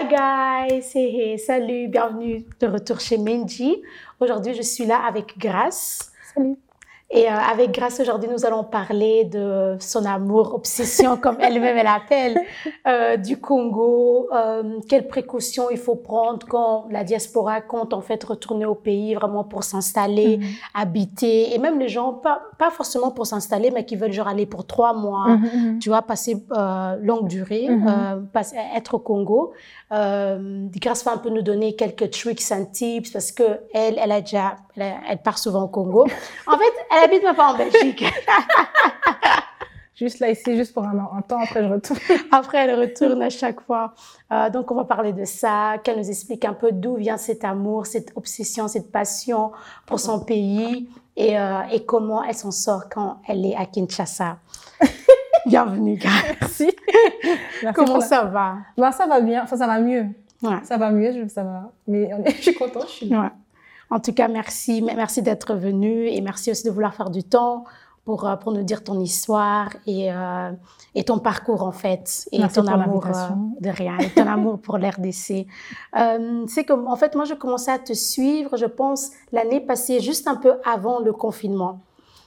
Hi 0.00 0.06
guys, 0.08 0.94
hey, 0.94 1.14
hey, 1.14 1.38
salut, 1.38 1.88
bienvenue 1.88 2.46
de 2.58 2.66
retour 2.66 3.00
chez 3.00 3.18
Menji. 3.18 3.82
Aujourd'hui, 4.18 4.54
je 4.54 4.62
suis 4.62 4.86
là 4.86 5.04
avec 5.06 5.36
Grace. 5.36 6.10
Salut. 6.34 6.56
Et 7.12 7.26
euh, 7.26 7.32
avec 7.34 7.72
Grace, 7.72 7.98
aujourd'hui, 7.98 8.28
nous 8.30 8.46
allons 8.46 8.62
parler 8.62 9.24
de 9.24 9.76
son 9.80 10.04
amour, 10.04 10.54
obsession, 10.54 11.16
comme 11.16 11.38
elle-même 11.40 11.76
elle 11.76 11.86
appelle, 11.88 12.38
euh, 12.86 13.16
du 13.16 13.40
Congo. 13.40 14.28
Euh, 14.32 14.78
quelles 14.88 15.08
précautions 15.08 15.70
il 15.72 15.76
faut 15.78 15.96
prendre 15.96 16.46
quand 16.46 16.86
la 16.88 17.02
diaspora 17.02 17.62
compte 17.62 17.94
en 17.94 18.00
fait 18.00 18.22
retourner 18.22 18.64
au 18.64 18.76
pays 18.76 19.14
vraiment 19.14 19.42
pour 19.42 19.64
s'installer, 19.64 20.36
Mhm. 20.38 20.44
habiter. 20.74 21.52
Et 21.52 21.58
même 21.58 21.80
les 21.80 21.88
gens, 21.88 22.12
pas, 22.12 22.42
pas 22.58 22.70
forcément 22.70 23.10
pour 23.10 23.26
s'installer, 23.26 23.72
mais 23.72 23.84
qui 23.84 23.96
veulent 23.96 24.12
genre 24.12 24.28
aller 24.28 24.46
pour 24.46 24.64
trois 24.64 24.92
mois, 24.94 25.36
Mhm, 25.36 25.80
tu 25.80 25.88
vois, 25.88 26.02
passer 26.02 26.36
euh, 26.52 26.94
longue 27.02 27.26
durée, 27.26 27.68
Mhm. 27.70 27.86
euh, 27.88 28.20
passer- 28.32 28.56
être 28.76 28.94
au 28.94 28.98
Congo. 29.00 29.52
Euh, 29.92 30.66
Grace 30.76 31.04
va 31.04 31.14
un 31.14 31.18
peu 31.18 31.30
nous 31.30 31.42
donner 31.42 31.74
quelques 31.74 32.10
tricks 32.10 32.52
and 32.52 32.66
tips 32.66 33.10
parce 33.10 33.32
que 33.32 33.42
elle, 33.74 33.98
elle 34.00 34.12
a 34.12 34.20
déjà, 34.20 34.54
elle, 34.82 35.18
part 35.18 35.38
souvent 35.38 35.62
au 35.64 35.68
Congo. 35.68 36.06
En 36.46 36.58
fait, 36.58 36.72
elle 36.90 37.04
habite 37.04 37.22
même 37.22 37.34
pas 37.36 37.52
en 37.52 37.56
Belgique. 37.56 38.04
Juste 39.96 40.18
là, 40.20 40.30
ici, 40.30 40.56
juste 40.56 40.72
pour 40.72 40.84
un, 40.84 40.96
un 41.14 41.20
temps, 41.20 41.40
après 41.42 41.62
je 41.62 41.68
retourne. 41.68 41.98
Après, 42.32 42.56
elle 42.58 42.80
retourne 42.80 43.20
à 43.22 43.28
chaque 43.28 43.60
fois. 43.60 43.92
Euh, 44.32 44.48
donc, 44.48 44.70
on 44.70 44.74
va 44.74 44.84
parler 44.84 45.12
de 45.12 45.26
ça, 45.26 45.74
qu'elle 45.84 45.98
nous 45.98 46.08
explique 46.08 46.46
un 46.46 46.54
peu 46.54 46.72
d'où 46.72 46.94
vient 46.96 47.18
cet 47.18 47.44
amour, 47.44 47.84
cette 47.84 48.10
obsession, 48.16 48.66
cette 48.66 48.90
passion 48.90 49.52
pour 49.84 50.00
son 50.00 50.20
pays 50.20 50.88
et, 51.16 51.38
euh, 51.38 51.60
et 51.70 51.84
comment 51.84 52.24
elle 52.24 52.34
s'en 52.34 52.50
sort 52.50 52.84
quand 52.88 53.20
elle 53.28 53.44
est 53.44 53.54
à 53.54 53.66
Kinshasa. 53.66 54.38
Bienvenue, 55.46 55.96
Grace. 55.96 56.24
Merci. 56.40 56.70
Merci 57.62 57.74
Comment 57.74 57.98
la- 57.98 58.06
ça 58.06 58.24
va? 58.24 58.54
Ben, 58.78 58.92
ça 58.92 59.06
va 59.06 59.20
bien, 59.20 59.42
enfin 59.42 59.58
ça 59.58 59.66
va 59.66 59.80
mieux. 59.80 60.06
Ouais. 60.42 60.56
Ça 60.64 60.78
va 60.78 60.90
mieux, 60.92 61.12
je- 61.12 61.28
ça 61.28 61.44
va. 61.44 61.70
Mais 61.86 62.08
on 62.14 62.24
est- 62.24 62.30
je 62.36 62.40
suis 62.42 62.54
contente, 62.54 62.84
je 62.86 62.92
suis 62.92 63.08
là. 63.10 63.20
Ouais. 63.20 63.28
En 63.90 64.00
tout 64.00 64.12
cas, 64.12 64.28
merci. 64.28 64.82
Merci 64.82 65.22
d'être 65.22 65.54
venu 65.54 66.06
et 66.06 66.20
merci 66.20 66.50
aussi 66.50 66.64
de 66.64 66.70
vouloir 66.70 66.94
faire 66.94 67.10
du 67.10 67.24
temps 67.24 67.64
pour, 68.04 68.26
euh, 68.26 68.36
pour 68.36 68.52
nous 68.52 68.62
dire 68.62 68.82
ton 68.82 68.98
histoire 69.00 69.70
et, 69.86 70.12
euh, 70.12 70.52
et 70.94 71.04
ton 71.04 71.18
parcours, 71.18 71.62
en 71.62 71.72
fait. 71.72 72.28
Et 72.32 72.38
Merci 72.38 72.60
ton 72.60 72.66
amour 72.66 73.06
euh, 73.06 73.10
de 73.60 73.70
rien, 73.70 73.98
et 73.98 74.10
ton 74.10 74.26
amour 74.26 74.58
pour 74.60 74.78
l'RDC. 74.78 75.46
Euh, 75.96 76.44
c'est 76.46 76.64
comme, 76.64 76.86
en 76.86 76.94
fait, 76.94 77.16
moi, 77.16 77.24
je 77.24 77.34
commençais 77.34 77.72
à 77.72 77.78
te 77.78 77.92
suivre, 77.92 78.56
je 78.56 78.66
pense, 78.66 79.10
l'année 79.32 79.60
passée, 79.60 79.98
juste 79.98 80.28
un 80.28 80.36
peu 80.36 80.54
avant 80.64 81.00
le 81.00 81.12
confinement. 81.12 81.80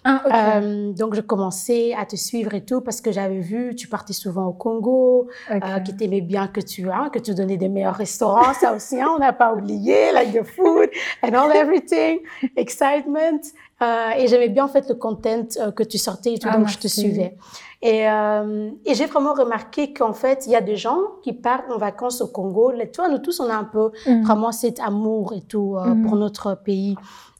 Ah. 0.06 0.60
Euh, 0.60 0.92
donc, 0.94 1.16
je 1.16 1.22
commençais 1.22 1.94
à 1.94 2.06
te 2.06 2.16
suivre 2.16 2.54
et 2.54 2.64
tout 2.66 2.82
parce 2.82 3.00
que 3.02 3.12
j'avais 3.12 3.40
vu, 3.40 3.76
tu 3.76 3.88
partais 3.88 4.14
souvent 4.14 4.46
au 4.48 4.54
Congo, 4.54 5.28
Ok. 5.50 5.62
euh, 5.64 5.80
qui 5.80 5.96
t'aimait 5.96 6.22
bien, 6.22 6.48
que 6.48 6.60
tu 6.62 6.90
as, 6.90 7.10
que 7.10 7.20
tu 7.20 7.34
donnais 7.34 7.58
des 7.58 7.70
meilleurs 7.70 7.96
restaurants, 7.96 8.54
ça 8.54 8.74
aussi, 8.76 9.00
hein, 9.02 9.08
on 9.16 9.20
n'a 9.20 9.34
pas 9.34 9.54
oublié, 9.54 10.12
like 10.14 10.34
the 10.34 10.44
food 10.44 10.90
and 11.24 11.34
all 11.34 11.52
everything, 11.56 12.20
excitement. 12.56 13.40
Euh, 13.82 14.10
et 14.18 14.28
j'aimais 14.28 14.50
bien 14.50 14.66
en 14.66 14.68
fait 14.70 14.88
le 14.88 14.96
content 14.96 15.46
euh, 15.60 15.72
que 15.72 15.84
tu 15.84 15.98
sortais 15.98 16.34
et 16.34 16.40
tout, 16.40 16.48
Ah, 16.52 16.58
donc 16.58 16.68
je 16.68 16.78
te 16.78 16.88
suivais. 16.88 17.36
Et, 17.82 18.08
euh, 18.10 18.70
et 18.86 18.94
j'ai 18.94 19.08
vraiment 19.08 19.34
remarqué 19.34 19.92
qu'en 19.94 20.14
fait, 20.14 20.46
il 20.46 20.54
y 20.54 20.56
a 20.56 20.62
des 20.62 20.78
gens 20.78 21.00
qui 21.22 21.34
partent 21.34 21.70
en 21.70 21.78
vacances 21.78 22.22
au 22.22 22.28
Congo. 22.28 22.72
Vois, 22.96 23.10
nous 23.10 23.18
tous, 23.18 23.42
on 23.42 23.50
a 23.50 23.56
un 23.56 23.66
peu 23.66 23.92
Mhm. 24.08 24.24
vraiment 24.24 24.52
cet 24.54 24.80
amour 24.80 25.34
et 25.34 25.42
tout 25.42 25.76
euh, 25.78 25.94
pour 26.04 26.16
notre 26.16 26.56
pays. 26.56 26.96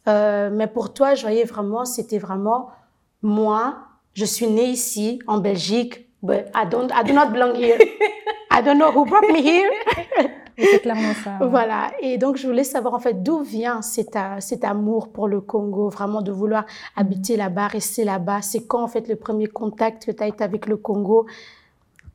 Euh, 0.08 0.50
mais 0.52 0.68
pour 0.68 0.94
toi, 0.94 1.16
je 1.16 1.22
voyais 1.22 1.44
vraiment, 1.46 1.86
c'était 1.86 2.20
vraiment 2.20 2.70
moi, 3.22 3.76
je 4.14 4.26
suis 4.26 4.48
née 4.48 4.66
ici, 4.66 5.20
en 5.28 5.38
Belgique, 5.40 6.10
but 6.22 6.46
I, 6.54 6.68
don't, 6.70 6.90
I 6.94 7.04
do 7.06 7.14
not 7.14 7.28
belong 7.32 7.56
here. 7.56 7.78
I 8.52 8.62
don't 8.64 8.78
know 8.78 8.92
who 8.92 9.06
brought 9.06 9.28
me 9.32 9.40
here. 9.40 9.70
C'est 10.58 10.82
clairement 10.82 11.14
ça. 11.24 11.38
ouais. 11.42 11.48
Voilà. 11.48 11.92
Et 12.00 12.20
donc, 12.20 12.36
je 12.38 12.46
voulais 12.46 12.64
savoir 12.64 12.94
en 12.94 13.00
fait 13.00 13.24
d'où 13.24 13.40
vient 13.40 13.82
cet, 13.82 14.16
a- 14.16 14.40
cet 14.40 14.64
amour 14.64 15.12
pour 15.12 15.28
le 15.28 15.42
Congo, 15.42 15.90
vraiment 15.90 16.22
de 16.22 16.32
vouloir 16.32 16.66
habiter 16.96 17.38
là-bas, 17.38 17.68
rester 17.68 18.04
là-bas. 18.04 18.42
C'est 18.44 18.68
quand 18.68 18.84
en 18.84 18.88
fait 18.88 19.08
le 19.08 19.16
premier 19.16 19.48
contact 19.48 20.06
que 20.06 20.12
tu 20.12 20.22
as 20.22 20.28
été 20.28 20.44
avec 20.44 20.68
le 20.68 20.78
Congo? 20.78 21.26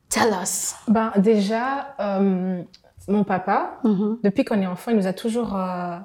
Tell 0.09 0.33
us. 0.41 0.75
Ben, 0.87 1.11
déjà, 1.17 1.95
euh, 1.99 2.61
mon 3.09 3.23
papa, 3.25 3.79
Mhm. 3.83 4.19
depuis 4.23 4.45
qu'on 4.45 4.61
est 4.61 4.67
enfant, 4.67 4.91
il 4.91 4.97
nous 4.97 5.07
a 5.07 5.13
toujours 5.13 5.55
euh, 5.57 5.97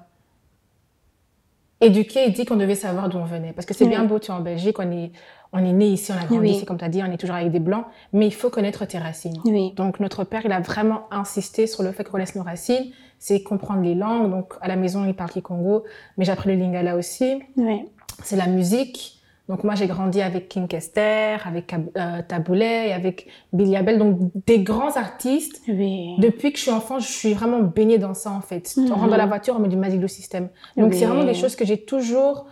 éduqués 1.85 2.25
et 2.27 2.31
dit 2.31 2.45
qu'on 2.45 2.57
devait 2.57 2.75
savoir 2.75 3.09
d'où 3.09 3.19
on 3.19 3.25
venait. 3.25 3.53
Parce 3.53 3.67
que 3.67 3.75
c'est 3.75 3.85
Oui. 3.85 3.91
bien 3.91 4.05
beau, 4.05 4.19
tu 4.19 4.31
es 4.31 4.35
en 4.35 4.41
Belgique, 4.41 4.79
on 4.79 4.91
est, 4.91 5.13
on 5.53 5.59
est 5.59 5.73
né 5.73 5.87
ici, 5.87 6.11
on 6.13 6.17
a 6.17 6.25
grandi 6.27 6.39
Oui. 6.41 6.51
ici, 6.51 6.65
comme 6.65 6.79
tu 6.79 6.85
as 6.85 6.89
dit, 6.89 7.03
on 7.03 7.11
est 7.13 7.17
toujours 7.17 7.37
avec 7.37 7.51
des 7.53 7.61
blancs, 7.61 7.85
mais 8.13 8.27
il 8.27 8.35
faut 8.35 8.51
connaître 8.51 8.85
tes 8.87 8.99
racines. 8.99 9.41
Oui. 9.45 9.73
Donc, 9.77 10.01
notre 10.01 10.25
père, 10.25 10.43
il 10.45 10.53
a 10.53 10.61
vraiment 10.61 11.03
insisté 11.11 11.67
sur 11.67 11.83
le 11.83 11.93
fait 11.93 12.05
qu'on 12.05 12.13
connaisse 12.13 12.35
nos 12.35 12.43
racines, 12.43 12.87
c'est 13.19 13.43
comprendre 13.43 13.83
les 13.83 13.95
langues. 13.95 14.31
Donc, 14.31 14.55
à 14.61 14.69
la 14.69 14.77
maison, 14.77 15.05
il 15.05 15.15
parle 15.15 15.31
Kikongo, 15.31 15.85
mais 16.17 16.25
j'ai 16.25 16.33
appris 16.33 16.51
le 16.51 16.57
lingala 16.57 16.97
aussi. 16.97 17.41
Oui. 17.57 17.85
C'est 18.23 18.37
la 18.37 18.47
musique. 18.47 19.21
Donc, 19.49 19.63
moi, 19.63 19.75
j'ai 19.75 19.87
grandi 19.87 20.23
avec 20.23 20.49
King 20.49 20.67
Kester, 20.67 21.37
avec 21.45 21.75
euh, 21.75 22.23
Taboulet, 22.27 22.89
et 22.89 22.93
avec 22.95 23.27
Billy 23.53 23.77
Abel, 23.77 23.99
donc 23.99 24.19
des 24.47 24.61
grands 24.61 24.97
artistes. 24.97 25.61
Oui. 25.69 26.15
Depuis 26.19 26.51
que 26.51 26.57
je 26.59 26.63
suis 26.63 26.71
enfant, 26.71 26.99
je 26.99 27.07
suis 27.11 27.35
vraiment 27.35 27.61
baignée 27.61 27.99
dans 27.99 28.15
ça, 28.15 28.31
en 28.31 28.41
fait. 28.41 28.75
Mhm. 28.77 28.91
On 28.91 28.95
rentre 28.95 29.11
dans 29.11 29.17
la 29.19 29.27
voiture, 29.27 29.55
on 29.57 29.61
met 29.61 29.69
du 29.69 29.77
Magic 29.77 30.09
System. 30.09 30.49
Donc, 30.79 30.93
Oui. 30.93 30.99
c'est 30.99 31.05
vraiment 31.05 31.25
des 31.25 31.35
choses 31.35 31.57
que 31.57 31.67
j'ai 31.67 31.79
toujours 31.85 32.47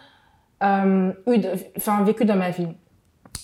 euh, 0.62 1.12
eu 1.28 1.41
enfin, 1.78 2.04
vécu 2.04 2.26
dans 2.26 2.36
ma 2.36 2.50
vie. 2.50 2.69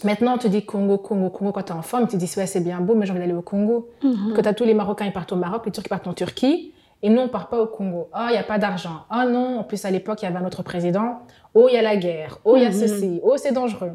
Maintenant, 0.04 0.34
on 0.34 0.38
te 0.38 0.46
dit 0.46 0.64
Congo, 0.66 0.98
Congo, 0.98 1.30
Congo 1.30 1.52
quand 1.52 1.62
t'es 1.62 1.72
enfant, 1.72 2.00
mais 2.00 2.06
tu 2.06 2.12
te 2.12 2.16
dis, 2.18 2.32
ouais, 2.36 2.46
c'est 2.46 2.60
bien 2.60 2.80
beau, 2.80 2.94
mais 2.94 3.06
j'ai 3.06 3.12
envie 3.12 3.20
d'aller 3.20 3.32
au 3.32 3.42
Congo. 3.42 3.88
Mhm. 4.04 4.34
Que 4.34 4.40
t'as 4.42 4.52
tous 4.52 4.64
les 4.64 4.74
Marocains, 4.74 5.06
ils 5.06 5.12
partent 5.12 5.32
au 5.32 5.36
Maroc, 5.36 5.62
les 5.64 5.72
Turcs, 5.72 5.84
ils 5.86 5.88
partent 5.88 6.06
en 6.06 6.12
Turquie. 6.12 6.74
Et 7.02 7.08
nous, 7.10 7.20
on 7.22 7.28
part 7.28 7.48
pas 7.48 7.60
au 7.60 7.66
Congo. 7.66 8.08
Ah, 8.12 8.26
il 8.30 8.32
n'y 8.32 8.38
a 8.38 8.42
pas 8.42 8.58
d'argent. 8.58 9.04
Ah 9.08 9.24
non, 9.24 9.60
en 9.60 9.64
plus, 9.64 9.84
à 9.84 9.90
l'époque, 9.90 10.20
il 10.22 10.24
y 10.24 10.28
avait 10.28 10.38
un 10.38 10.44
autre 10.46 10.62
président. 10.64 11.20
Oh, 11.54 11.66
il 11.70 11.74
y 11.74 11.78
a 11.78 11.82
la 11.82 11.96
guerre. 11.96 12.38
Oh, 12.44 12.56
il 12.56 12.62
y 12.62 12.66
a 12.66 12.70
Mhm. 12.70 12.74
ceci. 12.74 13.20
Oh, 13.22 13.36
c'est 13.36 13.52
dangereux. 13.52 13.92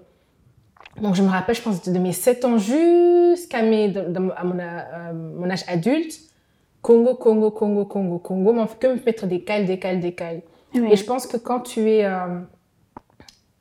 Donc, 1.02 1.16
je 1.16 1.22
me 1.24 1.30
rappelle, 1.30 1.56
je 1.56 1.62
pense, 1.62 1.84
de 1.84 2.00
mes 2.00 2.14
7 2.14 2.46
ans 2.46 2.58
jusqu'à 2.58 3.62
mes, 3.62 3.90
de- 3.90 4.02
de- 4.10 4.32
à 4.38 4.44
mon, 4.44 4.58
euh, 4.60 5.14
mon 5.14 5.50
âge 5.50 5.64
adulte. 5.68 6.14
Congo, 6.82 7.16
Congo, 7.16 7.52
Congo, 7.52 7.86
Congo, 7.86 8.20
Congo. 8.20 8.54
Mais 8.54 8.62
on 8.62 8.68
fait 8.68 8.80
que 8.80 8.88
me 8.88 9.00
mettre 9.06 9.26
des 9.28 9.42
cales, 9.44 9.66
des 9.66 9.80
cales, 9.80 10.00
des 10.00 10.14
cales. 10.14 10.42
Oui. 10.76 10.88
Et 10.92 10.96
je 10.96 11.04
pense 11.06 11.28
que 11.28 11.38
quand 11.38 11.62
tu 11.62 11.90
es 11.90 12.06
euh, 12.06 12.40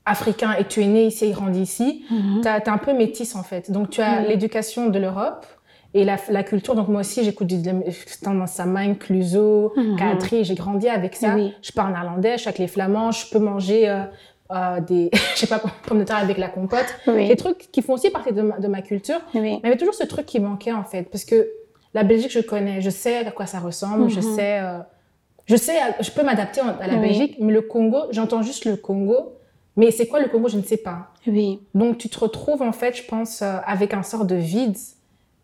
africain 0.04 0.52
et 0.58 0.64
tu 0.64 0.82
es 0.82 0.86
né 0.86 1.06
ici 1.06 1.26
et 1.26 1.30
grandi 1.30 1.60
ici, 1.62 2.04
Mhm. 2.10 2.40
tu 2.42 2.48
es 2.48 2.68
un 2.68 2.78
peu 2.78 2.92
métisse 2.92 3.36
en 3.36 3.42
fait. 3.44 3.70
Donc 3.70 3.90
tu 3.90 4.00
as 4.00 4.22
l'éducation 4.22 4.88
de 4.88 4.98
l'Europe 4.98 5.46
et 5.94 6.04
la, 6.04 6.16
la 6.30 6.42
culture. 6.42 6.74
Donc 6.74 6.88
moi 6.88 7.00
aussi, 7.00 7.22
j'écoute 7.24 7.46
du 7.48 7.60
tendance 8.22 8.52
Samain, 8.52 8.94
Cluzo, 8.94 9.72
Mhm. 9.76 9.96
Kadri. 9.98 10.44
J'ai 10.44 10.54
grandi 10.54 10.88
avec 10.88 11.14
ça. 11.14 11.34
Oui. 11.34 11.54
Je 11.62 11.72
parle 11.72 11.92
néerlandais, 11.92 12.32
je 12.34 12.38
suis 12.38 12.48
avec 12.48 12.58
les 12.58 12.68
flamands, 12.68 13.12
je 13.12 13.28
peux 13.30 13.38
manger 13.38 13.88
euh, 13.88 14.04
euh, 14.52 14.80
des, 14.80 15.10
je 15.34 15.40
sais 15.40 15.46
pas, 15.46 15.60
pommes 15.86 15.98
de 15.98 16.04
terre 16.04 16.16
avec 16.16 16.38
la 16.38 16.48
compote. 16.48 16.86
Oui. 17.06 17.28
Des 17.28 17.36
trucs 17.36 17.70
qui 17.72 17.82
font 17.82 17.94
aussi 17.94 18.10
partie 18.10 18.32
de 18.32 18.42
ma, 18.42 18.58
de 18.58 18.68
ma 18.68 18.82
culture. 18.82 19.20
Oui. 19.34 19.40
Mais 19.40 19.58
il 19.58 19.64
y 19.64 19.66
avait 19.66 19.76
toujours 19.76 19.94
ce 19.94 20.04
truc 20.04 20.26
qui 20.26 20.40
manquait 20.40 20.72
en 20.72 20.84
fait, 20.84 21.04
parce 21.04 21.24
que 21.24 21.48
la 21.94 22.04
Belgique, 22.04 22.32
je 22.32 22.40
connais, 22.40 22.80
je 22.80 22.88
sais 22.90 23.18
à 23.26 23.30
quoi 23.30 23.44
ça 23.46 23.58
ressemble, 23.60 24.08
je 24.08 24.20
Mhm. 24.20 24.34
sais, 24.36 24.60
euh, 24.60 24.78
je 25.44 25.56
sais, 25.56 25.74
je 26.00 26.10
peux 26.10 26.22
m'adapter 26.22 26.60
à 26.62 26.86
la. 26.86 26.96
Belgique, 26.96 27.36
mais 27.38 27.52
le 27.52 27.60
Congo, 27.62 27.98
j'entends 28.12 28.40
juste 28.42 28.64
le 28.64 28.76
Congo, 28.76 29.34
mais 29.76 29.90
c'est 29.90 30.06
quoi 30.06 30.20
le 30.20 30.28
Congo, 30.28 30.48
je 30.48 30.56
ne 30.56 30.62
sais 30.62 30.76
pas. 30.78 31.08
Oui. 31.26 31.60
Donc 31.74 31.98
tu 31.98 32.08
te 32.08 32.18
retrouves 32.18 32.62
en 32.62 32.72
fait, 32.72 32.96
je 32.96 33.02
pense, 33.04 33.42
avec 33.42 33.92
un 33.92 34.02
sort 34.02 34.24
de 34.24 34.36
vide, 34.36 34.76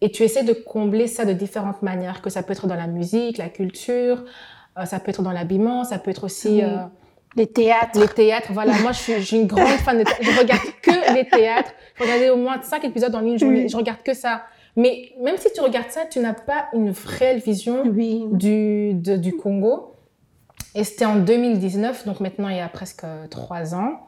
et 0.00 0.10
tu 0.10 0.22
essaies 0.22 0.44
de 0.44 0.52
combler 0.52 1.06
ça 1.06 1.24
de 1.24 1.32
différentes 1.32 1.82
manières, 1.82 2.22
que 2.22 2.30
ça 2.30 2.42
peut 2.42 2.52
être 2.52 2.66
dans 2.66 2.74
la 2.76 2.86
musique, 2.86 3.38
la 3.38 3.48
culture, 3.48 4.24
euh, 4.78 4.84
ça 4.84 5.00
peut 5.00 5.10
être 5.10 5.22
dans 5.22 5.32
l'habillement, 5.32 5.84
ça 5.84 5.98
peut 5.98 6.10
être 6.10 6.24
aussi 6.24 6.62
euh, 6.62 6.76
Les 7.36 7.46
théâtres. 7.48 7.98
les 8.00 8.08
théâtres. 8.08 8.52
Voilà, 8.52 8.72
moi 8.80 8.92
je 8.92 8.98
suis, 8.98 9.14
je 9.14 9.20
suis 9.22 9.36
une 9.36 9.46
grande 9.46 9.66
fan 9.84 9.98
de 9.98 10.04
théâtre. 10.04 10.22
Je 10.22 10.38
regarde 10.38 10.62
que 10.82 11.14
les 11.14 11.26
théâtres. 11.28 11.72
Je 11.96 12.02
regardais 12.04 12.30
au 12.30 12.36
moins 12.36 12.60
cinq 12.62 12.84
épisodes 12.84 13.14
en 13.14 13.24
une 13.26 13.38
journée. 13.38 13.62
Oui. 13.62 13.68
Je 13.68 13.76
regarde 13.76 14.02
que 14.04 14.14
ça. 14.14 14.42
Mais 14.76 15.10
même 15.20 15.36
si 15.36 15.52
tu 15.52 15.60
regardes 15.60 15.90
ça, 15.90 16.02
tu 16.08 16.20
n'as 16.20 16.34
pas 16.34 16.66
une 16.72 16.92
réelle 17.04 17.40
vision 17.40 17.82
Oui. 17.86 18.24
du, 18.30 18.94
de- 18.94 19.16
du 19.16 19.36
Congo. 19.36 19.94
Et 20.76 20.84
c'était 20.84 21.06
en 21.06 21.16
2019, 21.16 22.06
donc 22.06 22.20
maintenant 22.20 22.48
il 22.48 22.56
y 22.56 22.60
a 22.60 22.68
presque 22.68 23.02
euh, 23.02 23.26
trois 23.26 23.74
ans. 23.74 24.00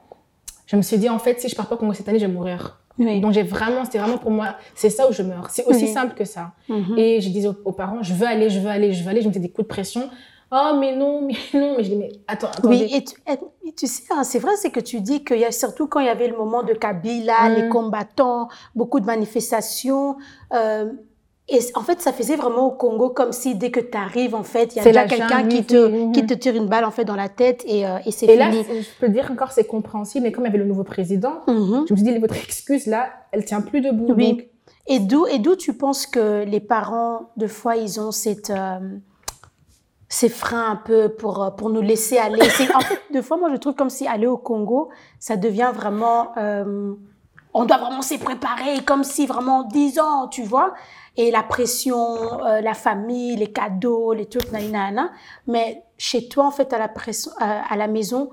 Je 0.66 0.76
me 0.76 0.82
suis 0.82 0.98
dit, 0.98 1.08
en 1.08 1.18
fait, 1.18 1.40
si 1.40 1.48
je 1.48 1.56
pars 1.56 1.66
pas 1.68 1.74
au 1.74 1.78
Congo 1.78 1.94
cette 1.94 2.08
année, 2.08 2.20
je 2.20 2.26
vais 2.26 2.32
mourir. 2.32 2.79
Oui. 2.98 3.20
Donc 3.20 3.32
j'ai 3.32 3.42
vraiment, 3.42 3.84
c'était 3.84 3.98
vraiment 3.98 4.18
pour 4.18 4.30
moi, 4.30 4.56
c'est 4.74 4.90
ça 4.90 5.08
où 5.08 5.12
je 5.12 5.22
meurs. 5.22 5.48
C'est 5.50 5.64
aussi 5.66 5.84
Oui. 5.84 5.92
simple 5.92 6.14
que 6.14 6.24
ça. 6.24 6.52
Mhm. 6.68 6.98
Et 6.98 7.20
je 7.20 7.30
disais 7.30 7.48
aux, 7.48 7.56
aux 7.64 7.72
parents, 7.72 8.02
je 8.02 8.12
veux 8.14 8.26
aller, 8.26 8.50
je 8.50 8.60
veux 8.60 8.68
aller, 8.68 8.92
je 8.92 9.02
veux 9.02 9.08
aller. 9.10 9.20
Je 9.22 9.26
me 9.26 9.30
mettais 9.30 9.40
des 9.40 9.48
coups 9.50 9.66
de 9.66 9.72
pression. 9.72 10.10
Oh, 10.52 10.72
mais 10.78 10.96
non, 10.96 11.22
mais 11.22 11.34
non. 11.58 11.74
Mais 11.78 11.84
je 11.84 11.90
dis, 11.90 11.96
mais 11.96 12.10
attends, 12.26 12.48
attendez. 12.48 12.68
Oui, 12.76 12.90
et 12.94 13.04
tu, 13.04 13.14
et- 13.30 13.68
et 13.68 13.72
tu 13.72 13.86
sais, 13.86 14.02
hein, 14.10 14.24
c'est 14.24 14.40
vrai, 14.40 14.50
c'est 14.56 14.70
que 14.70 14.80
tu 14.80 15.00
dis 15.00 15.22
qu'il 15.24 15.38
y 15.38 15.44
a 15.44 15.52
surtout 15.52 15.86
quand 15.86 16.00
il 16.00 16.06
y 16.06 16.10
avait 16.10 16.26
le 16.26 16.36
moment 16.36 16.62
de 16.64 16.72
Kabila, 16.74 17.48
Mm. 17.50 17.54
les 17.54 17.68
combattants, 17.68 18.48
beaucoup 18.74 18.98
de 19.00 19.06
manifestations. 19.06 20.16
euh, 20.52 20.90
et 21.50 21.58
en 21.74 21.82
fait, 21.82 22.00
ça 22.00 22.12
faisait 22.12 22.36
vraiment 22.36 22.66
au 22.68 22.70
Congo 22.70 23.10
comme 23.10 23.32
si 23.32 23.54
dès 23.54 23.70
que 23.70 23.80
tu 23.80 23.96
arries, 23.96 24.32
en 24.32 24.42
fait, 24.44 24.74
il 24.74 24.78
y 24.78 24.80
a 24.80 24.84
déjà 24.84 25.04
quelqu'un 25.04 25.46
qui 25.48 25.64
te, 25.64 26.12
qui 26.12 26.24
te 26.26 26.34
tire 26.34 26.54
une 26.54 26.66
balle 26.68 26.84
en 26.84 26.90
fait 26.90 27.04
dans 27.04 27.16
la 27.16 27.28
tête 27.28 27.62
et, 27.66 27.86
euh, 27.86 27.98
et 28.06 28.10
c'est 28.12 28.26
Et 28.26 28.36
là, 28.36 28.50
fini. 28.50 28.82
je 28.82 28.88
peux 29.00 29.08
dire 29.12 29.28
encore, 29.32 29.50
c'est 29.52 29.64
compréhensible, 29.64 30.24
mais 30.24 30.32
comme 30.32 30.44
il 30.44 30.46
y 30.46 30.50
avait 30.50 30.58
le 30.58 30.64
nouveau 30.64 30.84
président, 30.84 31.40
Mhm. 31.46 31.84
je 31.88 31.92
me 31.92 31.96
suis 31.98 32.04
dit, 32.06 32.18
votre 32.18 32.36
excuse 32.36 32.86
là, 32.86 33.08
elle 33.32 33.44
tient 33.44 33.60
plus 33.60 33.80
debout. 33.80 34.12
Oui. 34.16 34.30
Donc, 34.32 34.46
Et 34.86 34.98
d'où, 35.00 35.26
et 35.26 35.38
d'où 35.38 35.56
tu 35.56 35.72
penses 35.74 36.06
que 36.06 36.44
les 36.44 36.60
parents, 36.60 37.30
de 37.36 37.46
fois, 37.46 37.76
ils 37.76 38.00
ont 38.00 38.12
cette, 38.12 38.50
euh, 38.50 38.78
ces 40.08 40.28
freins 40.28 40.70
un 40.72 40.76
peu 40.76 41.08
pour, 41.10 41.42
euh, 41.42 41.50
pour 41.50 41.70
nous 41.70 41.80
laisser 41.80 42.18
aller? 42.18 42.40
En 42.74 42.80
fait, 42.80 43.00
de 43.12 43.20
fois, 43.22 43.36
moi, 43.36 43.50
je 43.52 43.56
trouve 43.56 43.74
comme 43.74 43.90
si 43.90 44.06
aller 44.08 44.26
au 44.26 44.36
Congo, 44.38 44.88
ça 45.18 45.36
devient 45.36 45.70
vraiment... 45.74 46.28
euh, 46.38 46.94
on 47.54 47.64
doit 47.64 47.78
vraiment 47.78 48.02
s'y 48.02 48.18
préparer, 48.18 48.80
comme 48.84 49.04
si 49.04 49.26
vraiment 49.26 49.64
10 49.64 49.98
ans, 49.98 50.28
tu 50.28 50.42
vois. 50.42 50.74
Et 51.16 51.30
la 51.30 51.42
pression, 51.42 52.44
euh, 52.46 52.60
la 52.60 52.74
famille, 52.74 53.36
les 53.36 53.48
cadeaux, 53.52 54.12
les 54.12 54.26
trucs, 54.26 54.50
nanana. 54.52 55.10
Mais 55.46 55.82
chez 55.98 56.28
toi, 56.28 56.46
en 56.46 56.50
fait, 56.50 56.72
à 56.72 56.78
la, 56.78 56.88
pression, 56.88 57.32
à, 57.40 57.72
à 57.72 57.76
la 57.76 57.88
maison, 57.88 58.30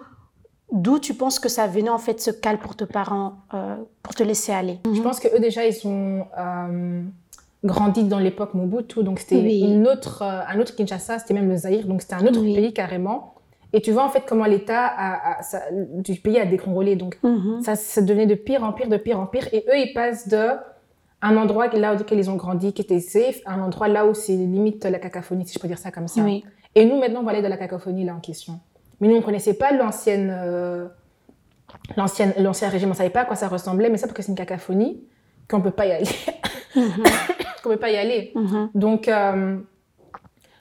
d'où 0.72 1.00
tu 1.00 1.14
penses 1.16 1.40
que 1.40 1.50
ça 1.50 1.66
venait, 1.68 1.90
en 1.90 1.98
fait, 1.98 2.22
ce 2.22 2.30
calme 2.32 2.60
pour 2.60 2.76
tes 2.76 2.86
parents, 2.86 3.34
euh, 3.54 3.76
pour 4.04 4.14
te 4.14 4.22
laisser 4.24 4.52
aller? 4.54 4.80
Je 4.94 5.02
pense 5.02 5.20
que 5.20 5.28
eux 5.36 5.40
déjà 5.40 5.66
ils 5.66 5.88
ont 5.88 6.26
euh, 6.38 7.02
grandi 7.64 8.04
dans 8.04 8.20
l'époque 8.20 8.54
Mobutu, 8.54 9.04
donc 9.04 9.20
c'était 9.20 9.38
Oui. 9.38 9.62
une 9.62 9.88
autre, 9.88 10.22
euh, 10.22 10.42
un 10.48 10.60
autre 10.60 10.76
Kinshasa, 10.76 11.20
c'était 11.20 11.34
même 11.34 11.50
le 11.50 11.58
Zaïre, 11.58 11.88
donc 11.88 12.02
c'était 12.04 12.16
un 12.16 12.28
autre 12.28 12.40
Oui. 12.42 12.54
pays 12.54 12.74
carrément. 12.74 13.34
Et 13.74 13.82
tu 13.82 13.92
vois 13.92 14.04
en 14.06 14.10
fait 14.10 14.24
comment 14.28 14.46
l'État 14.46 14.94
du 16.00 16.16
pays 16.16 16.40
a 16.40 16.46
dégringolé, 16.46 16.96
donc 16.96 17.18
Mhm. 17.24 17.62
ça, 17.62 17.76
ça 17.76 18.02
devenait 18.02 18.26
de 18.26 18.36
pire 18.36 18.64
en 18.64 18.72
pire, 18.74 18.88
de 18.88 18.98
pire 18.98 19.20
en 19.20 19.26
pire. 19.26 19.48
Et 19.52 19.66
eux, 19.68 19.78
ils 19.78 19.94
passent 19.94 20.28
de 20.30 20.52
un 21.22 21.36
endroit 21.36 21.68
là 21.68 21.96
auquel 21.96 22.20
ils 22.20 22.30
ont 22.30 22.36
grandi, 22.36 22.74
qui 22.74 22.82
était 22.82 23.00
safe, 23.00 23.40
à 23.46 23.54
un 23.56 23.62
endroit 23.62 23.88
là 23.88 24.06
où 24.06 24.14
c'est 24.14 24.34
limite 24.34 24.86
la 24.86 25.00
cacophonie, 25.00 25.46
si 25.48 25.54
je 25.56 25.60
peux 25.60 25.68
dire 25.68 25.80
ça 25.80 25.92
comme 25.92 26.08
ça. 26.08 26.22
Oui. 26.22 26.46
Et 26.76 26.86
nous, 26.86 26.98
maintenant, 27.00 27.22
on 27.22 27.24
va 27.24 27.32
aller 27.32 27.42
de 27.42 27.48
la 27.48 27.58
cacophonie 27.58 28.06
là 28.06 28.14
en 28.14 28.20
question. 28.20 28.60
Mais 29.02 29.08
nous, 29.08 29.16
on 29.16 29.20
ne 29.20 29.24
connaissait 29.24 29.56
pas 29.56 29.72
l'ancienne, 29.72 30.32
euh, 30.32 30.88
l'ancienne, 31.98 32.34
l'ancien 32.40 32.70
régime, 32.70 32.90
on 32.90 32.92
ne 32.92 32.98
savait 32.98 33.10
pas 33.10 33.22
à 33.22 33.26
quoi 33.26 33.36
ça 33.36 33.48
ressemblait, 33.48 33.90
mais 33.90 33.98
ça 33.98 34.06
parce 34.08 34.16
que 34.16 34.22
c'est 34.22 34.32
une 34.32 34.38
cacophonie, 34.38 35.04
qu'on 35.50 35.58
ne 35.58 35.64
peut 35.64 35.72
pas 35.72 35.88
y 35.88 35.92
aller. 35.92 36.06
qu'on 37.64 37.70
peut 37.70 37.78
pas 37.78 37.90
y 37.92 37.98
aller. 37.98 38.32
Mhm. 38.36 38.70
Donc, 38.76 39.08
euh, 39.08 39.58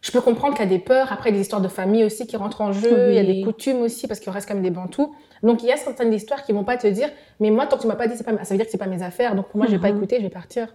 je 0.06 0.12
peux 0.12 0.20
comprendre 0.20 0.54
qu'il 0.54 0.64
y 0.64 0.68
a 0.68 0.70
des 0.70 0.78
peurs. 0.78 1.12
Après, 1.12 1.32
des 1.32 1.40
histoires 1.40 1.60
de 1.60 1.66
famille 1.66 2.04
aussi 2.04 2.28
qui 2.28 2.36
rentrent 2.36 2.60
en 2.60 2.70
jeu. 2.70 3.08
Il 3.10 3.14
y 3.16 3.18
a 3.18 3.24
des 3.24 3.42
coutumes 3.42 3.80
aussi, 3.80 4.06
parce 4.06 4.20
qu'il 4.20 4.30
reste 4.30 4.46
quand 4.46 4.54
même 4.54 4.62
des 4.62 4.70
bantous. 4.70 5.12
Donc, 5.42 5.64
il 5.64 5.68
y 5.68 5.72
a 5.72 5.76
certaines 5.76 6.12
histoires 6.14 6.44
qui 6.44 6.52
vont 6.52 6.62
pas 6.62 6.76
te 6.76 6.86
dire, 6.86 7.08
mais 7.40 7.50
moi, 7.50 7.66
tant 7.66 7.76
que 7.76 7.82
tu 7.82 7.88
m'as 7.88 7.96
pas 7.96 8.06
dit, 8.06 8.16
c'est 8.16 8.22
pas, 8.22 8.32
ça 8.44 8.54
veut 8.54 8.56
dire 8.56 8.66
que 8.66 8.70
c'est 8.70 8.78
pas 8.78 8.86
mes 8.86 9.02
affaires. 9.02 9.34
Donc, 9.34 9.48
pour 9.48 9.56
moi, 9.58 9.66
je 9.66 9.72
vais 9.72 9.80
pas 9.80 9.90
Mhm. 9.90 9.96
écouter, 9.96 10.16
je 10.18 10.22
vais 10.22 10.28
partir. 10.30 10.68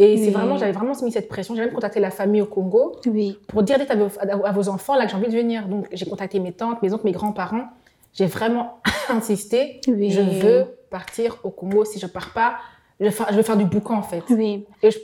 Et 0.00 0.16
c'est 0.16 0.30
vraiment, 0.32 0.56
j'avais 0.58 0.72
vraiment 0.72 0.92
mis 1.04 1.12
cette 1.12 1.28
pression. 1.28 1.54
J'ai 1.54 1.60
même 1.60 1.72
contacté 1.72 2.00
la 2.00 2.10
famille 2.10 2.42
au 2.42 2.46
Congo 2.46 2.96
Oui. 3.06 3.38
pour 3.46 3.62
dire 3.62 3.78
dites 3.78 3.92
à 3.92 3.94
vos, 3.94 4.08
à 4.44 4.50
vos 4.50 4.68
enfants 4.68 4.96
là 4.96 5.04
que 5.04 5.10
j'ai 5.12 5.16
envie 5.16 5.28
de 5.28 5.36
venir. 5.36 5.68
Donc, 5.68 5.86
j'ai 5.92 6.04
contacté 6.06 6.40
mes 6.40 6.50
tantes, 6.50 6.82
mes 6.82 6.92
oncles, 6.92 7.04
mes 7.04 7.12
grands-parents. 7.12 7.66
J'ai 8.12 8.26
vraiment 8.26 8.80
insisté. 9.08 9.80
Je 9.86 10.20
veux 10.42 10.64
partir 10.90 11.38
au 11.44 11.50
Congo. 11.50 11.84
Si 11.84 12.00
je 12.00 12.06
pars 12.06 12.32
pas, 12.32 12.54
je 12.98 13.04
vais 13.04 13.10
faire, 13.12 13.26
je 13.30 13.36
vais 13.36 13.42
faire 13.44 13.56
du 13.56 13.66
boucan 13.66 13.94
en 13.98 14.02
fait. 14.02 14.22
Oui. 14.30 14.66
Et 14.82 14.90
je, 14.90 14.98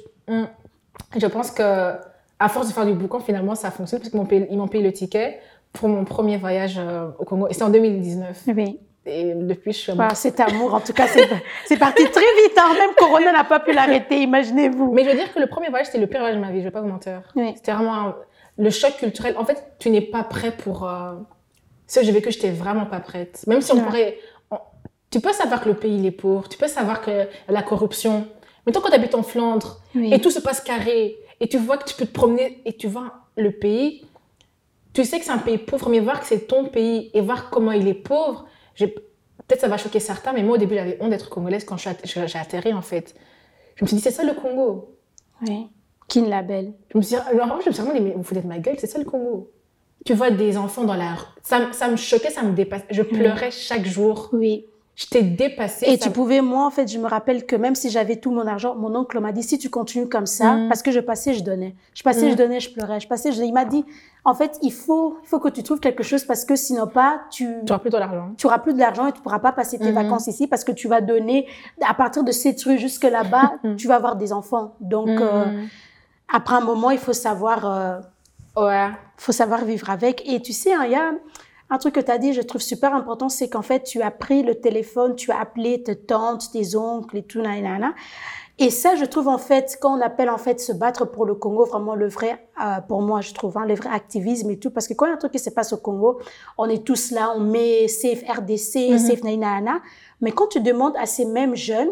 je 1.16 1.26
pense 1.26 1.52
que 1.52 1.92
à 2.40 2.48
force 2.48 2.68
de 2.68 2.72
faire 2.72 2.86
du 2.86 2.94
boucan, 2.94 3.20
finalement, 3.20 3.54
ça 3.54 3.70
fonctionne 3.70 4.00
parce 4.00 4.10
qu'ils 4.10 4.18
m'ont 4.58 4.66
payé, 4.66 4.82
le 4.82 4.92
ticket 4.92 5.38
pour 5.72 5.88
mon 5.88 6.04
premier 6.04 6.36
voyage 6.36 6.76
euh, 6.78 7.08
au 7.18 7.24
Congo. 7.24 7.46
Et 7.48 7.52
c'était 7.52 7.64
en 7.64 7.70
2019. 7.70 8.42
Oui. 8.56 8.80
Et 9.06 9.34
depuis, 9.34 9.72
je 9.72 9.78
suis 9.78 9.92
Voilà, 9.92 10.14
cet 10.14 10.40
amour, 10.40 10.74
en 10.74 10.80
tout 10.80 10.92
cas, 10.92 11.06
c'est 11.06 11.76
parti 11.78 12.02
très 12.04 12.20
vite. 12.20 12.58
hein. 12.58 12.74
Même 12.78 12.90
Corona 12.98 13.32
n'a 13.32 13.44
pas 13.44 13.60
pu 13.60 13.72
l'arrêter, 13.72 14.20
imaginez-vous. 14.22 14.92
Mais 14.92 15.04
je 15.04 15.10
veux 15.10 15.16
dire 15.16 15.32
que 15.32 15.38
le 15.38 15.46
premier 15.46 15.68
voyage, 15.68 15.86
c'était 15.86 15.98
le 15.98 16.06
pire 16.06 16.20
voyage 16.20 16.36
de 16.36 16.40
ma 16.42 16.50
vie. 16.50 16.58
Je 16.60 16.64
vais 16.64 16.70
pas 16.70 16.80
vous 16.82 16.88
mentir. 16.88 17.22
Oui. 17.36 17.52
C'était 17.56 17.72
vraiment 17.72 17.94
un- 17.94 18.16
le 18.58 18.70
choc 18.70 18.96
culturel. 18.98 19.36
En 19.38 19.44
fait, 19.44 19.72
tu 19.78 19.88
n'es 19.90 20.02
pas 20.02 20.22
prêt 20.24 20.50
pour 20.52 20.86
euh, 20.88 21.12
ce 21.86 22.00
que 22.00 22.06
j'ai 22.06 22.12
vécu. 22.12 22.30
J'étais 22.30 22.50
vraiment 22.50 22.84
pas 22.86 23.00
prête. 23.00 23.42
Même 23.46 23.62
si 23.62 23.72
on 23.72 23.76
Ouais. 23.76 23.82
pourrait, 23.84 24.18
on- 24.50 24.58
tu 25.10 25.20
peux 25.20 25.32
savoir 25.32 25.62
que 25.62 25.68
le 25.70 25.74
pays 25.76 25.96
il 25.96 26.04
est 26.06 26.10
pauvre. 26.10 26.46
Tu 26.48 26.58
peux 26.58 26.68
savoir 26.68 27.00
que 27.00 27.26
la 27.48 27.62
corruption. 27.62 28.26
Mais 28.66 28.72
toi, 28.72 28.82
quand 28.84 28.90
tu 28.90 28.96
habites 28.96 29.14
en 29.14 29.22
Flandre, 29.22 29.80
Oui. 29.94 30.12
et 30.12 30.20
tout 30.20 30.30
se 30.30 30.40
passe 30.40 30.60
carré. 30.60 31.16
Et 31.40 31.48
tu 31.48 31.58
vois 31.58 31.78
que 31.78 31.88
tu 31.88 31.94
peux 31.94 32.06
te 32.06 32.12
promener 32.12 32.60
et 32.64 32.74
tu 32.76 32.86
vois 32.86 33.12
le 33.36 33.50
pays. 33.50 34.04
Tu 34.92 35.04
sais 35.04 35.18
que 35.18 35.24
c'est 35.24 35.30
un 35.30 35.38
pays 35.38 35.58
pauvre, 35.58 35.88
mais 35.88 36.00
voir 36.00 36.20
que 36.20 36.26
c'est 36.26 36.46
ton 36.46 36.66
pays 36.66 37.10
et 37.14 37.20
voir 37.20 37.50
comment 37.50 37.72
il 37.72 37.86
est 37.88 37.94
pauvre, 37.94 38.46
j'ai- 38.74 38.88
peut-être 38.88 39.60
ça 39.60 39.68
va 39.68 39.76
choquer 39.78 40.00
certains, 40.00 40.32
mais 40.32 40.42
moi 40.42 40.56
au 40.56 40.58
début 40.58 40.74
j'avais 40.74 40.98
honte 41.00 41.10
d'être 41.10 41.30
congolaise 41.30 41.64
quand 41.64 41.76
j'ai 41.76 42.38
atterri 42.38 42.72
en 42.74 42.82
fait. 42.82 43.14
Je 43.76 43.84
me 43.84 43.86
suis 43.88 43.96
dit, 43.96 44.02
c'est 44.02 44.10
ça 44.10 44.24
le 44.24 44.34
Congo. 44.34 44.94
Oui. 45.42 45.68
Kin 46.08 46.26
Label. 46.26 46.72
Je 46.92 46.98
me 46.98 47.02
suis 47.02 47.16
dit, 47.16 47.22
alors, 47.22 47.60
je 47.62 47.68
me 47.70 47.72
suis 47.74 47.82
dit, 47.82 48.00
mais 48.00 48.12
vous 48.14 48.22
foutez 48.22 48.42
de 48.42 48.46
ma 48.48 48.58
gueule, 48.58 48.76
c'est 48.78 48.86
ça 48.88 48.98
le 48.98 49.04
Congo. 49.04 49.50
Tu 50.04 50.12
vois 50.14 50.30
des 50.30 50.56
enfants 50.56 50.84
dans 50.84 50.94
la 50.96 51.14
rue. 51.14 51.24
Ça, 51.42 51.72
ça 51.72 51.88
me 51.88 51.96
choquait, 51.96 52.30
ça 52.30 52.42
me 52.42 52.52
dépassait. 52.52 52.86
Je 52.90 53.02
pleurais 53.02 53.50
chaque 53.50 53.86
jour. 53.86 54.28
Oui. 54.32 54.66
J'étais 55.00 55.22
dépassée. 55.22 55.86
Et 55.86 55.96
ça 55.96 56.04
tu 56.04 56.10
pouvais, 56.10 56.42
moi, 56.42 56.66
en 56.66 56.70
fait, 56.70 56.86
je 56.86 56.98
me 56.98 57.06
rappelle 57.08 57.46
que 57.46 57.56
même 57.56 57.74
si 57.74 57.88
j'avais 57.88 58.16
tout 58.16 58.30
mon 58.30 58.46
argent, 58.46 58.74
mon 58.74 58.94
oncle 58.94 59.18
m'a 59.18 59.32
dit, 59.32 59.42
si 59.42 59.56
tu 59.58 59.70
continues 59.70 60.08
comme 60.10 60.26
ça, 60.26 60.52
Mhm. 60.56 60.68
parce 60.68 60.82
que 60.82 60.90
je 60.90 61.00
passais, 61.00 61.32
je 61.32 61.42
donnais. 61.42 61.74
Je 61.94 62.02
passais, 62.02 62.30
je 62.30 62.36
donnais, 62.36 62.60
je 62.60 62.70
pleurais. 62.70 63.00
Je 63.00 63.08
passais, 63.08 63.32
je. 63.32 63.42
Il 63.42 63.54
m'a 63.54 63.64
dit, 63.64 63.82
en 64.26 64.34
fait, 64.34 64.58
il 64.62 64.72
faut, 64.72 65.16
il 65.22 65.26
faut 65.28 65.38
que 65.38 65.48
tu 65.48 65.62
trouves 65.62 65.80
quelque 65.80 66.02
chose 66.02 66.24
parce 66.24 66.44
que 66.44 66.54
sinon 66.54 66.86
pas, 66.86 67.22
tu, 67.30 67.46
Tu 67.64 67.72
auras 67.72 67.78
plus 67.80 67.88
de 67.90 67.96
l'argent. 67.96 68.32
tu 68.36 68.46
auras 68.46 68.58
plus 68.58 68.74
de 68.74 68.78
l'argent 68.78 69.06
et 69.06 69.12
tu 69.12 69.22
pourras 69.22 69.38
pas 69.38 69.52
passer 69.52 69.78
tes 69.78 69.86
Mhm. 69.88 69.94
vacances 69.94 70.26
ici 70.26 70.46
parce 70.46 70.64
que 70.64 70.72
tu 70.72 70.86
vas 70.86 71.00
donner, 71.00 71.46
à 71.80 71.94
partir 71.94 72.22
de 72.22 72.30
cette 72.32 72.62
rue 72.62 72.78
jusque 72.78 73.04
là-bas, 73.04 73.52
tu 73.78 73.88
vas 73.88 73.94
avoir 73.96 74.16
des 74.16 74.34
enfants. 74.34 74.74
Donc, 74.80 75.08
euh, 75.08 75.46
Mhm. 75.46 75.68
après 76.30 76.56
un 76.56 76.60
moment, 76.60 76.90
il 76.90 76.98
faut 76.98 77.14
savoir, 77.14 77.64
euh, 77.64 77.98
Ouais. 78.54 78.88
faut 79.16 79.32
savoir 79.32 79.64
vivre 79.64 79.88
avec. 79.88 80.28
Et 80.30 80.42
tu 80.42 80.52
sais, 80.52 80.74
hein, 80.74 80.82
il 80.84 80.90
y 80.92 80.94
a 80.96 81.12
un 81.70 81.78
truc 81.78 81.94
que 81.94 82.00
tu 82.00 82.10
as 82.10 82.18
dit, 82.18 82.32
je 82.32 82.42
trouve 82.42 82.60
super 82.60 82.94
important, 82.94 83.28
c'est 83.28 83.48
qu'en 83.48 83.62
fait, 83.62 83.84
tu 83.84 84.02
as 84.02 84.10
pris 84.10 84.42
le 84.42 84.56
téléphone, 84.56 85.14
tu 85.14 85.30
as 85.30 85.38
appelé 85.40 85.82
tes 85.82 85.96
tantes, 85.96 86.50
tes 86.52 86.74
oncles 86.76 87.18
et 87.18 87.22
tout, 87.22 87.40
nanana. 87.40 87.94
Et 88.58 88.68
ça, 88.70 88.94
je 88.94 89.04
trouve 89.06 89.28
en 89.28 89.38
fait, 89.38 89.78
quand 89.80 89.96
on 89.96 90.00
appelle 90.02 90.28
en 90.28 90.36
fait 90.36 90.60
se 90.60 90.72
battre 90.72 91.06
pour 91.06 91.24
le 91.24 91.34
Congo, 91.34 91.64
vraiment 91.64 91.94
le 91.94 92.08
vrai, 92.08 92.46
euh, 92.62 92.80
pour 92.86 93.00
moi, 93.00 93.22
je 93.22 93.32
trouve, 93.32 93.56
hein, 93.56 93.64
le 93.64 93.74
vrai 93.74 93.88
activisme 93.90 94.50
et 94.50 94.58
tout, 94.58 94.70
parce 94.70 94.86
que 94.86 94.92
quand 94.94 95.06
il 95.06 95.08
y 95.08 95.12
a 95.12 95.14
un 95.14 95.18
truc 95.18 95.32
qui 95.32 95.38
se 95.38 95.48
passe 95.48 95.72
au 95.72 95.78
Congo, 95.78 96.20
on 96.58 96.68
est 96.68 96.84
tous 96.84 97.10
là, 97.12 97.32
on 97.34 97.40
met 97.40 97.88
safe 97.88 98.22
RDC, 98.28 98.90
Mhm. 98.90 98.98
safe 98.98 99.22
nanana. 99.22 99.80
Mais 100.20 100.32
quand 100.32 100.48
tu 100.48 100.60
demandes 100.60 100.94
à 100.98 101.06
ces 101.06 101.24
mêmes 101.24 101.54
jeunes, 101.56 101.88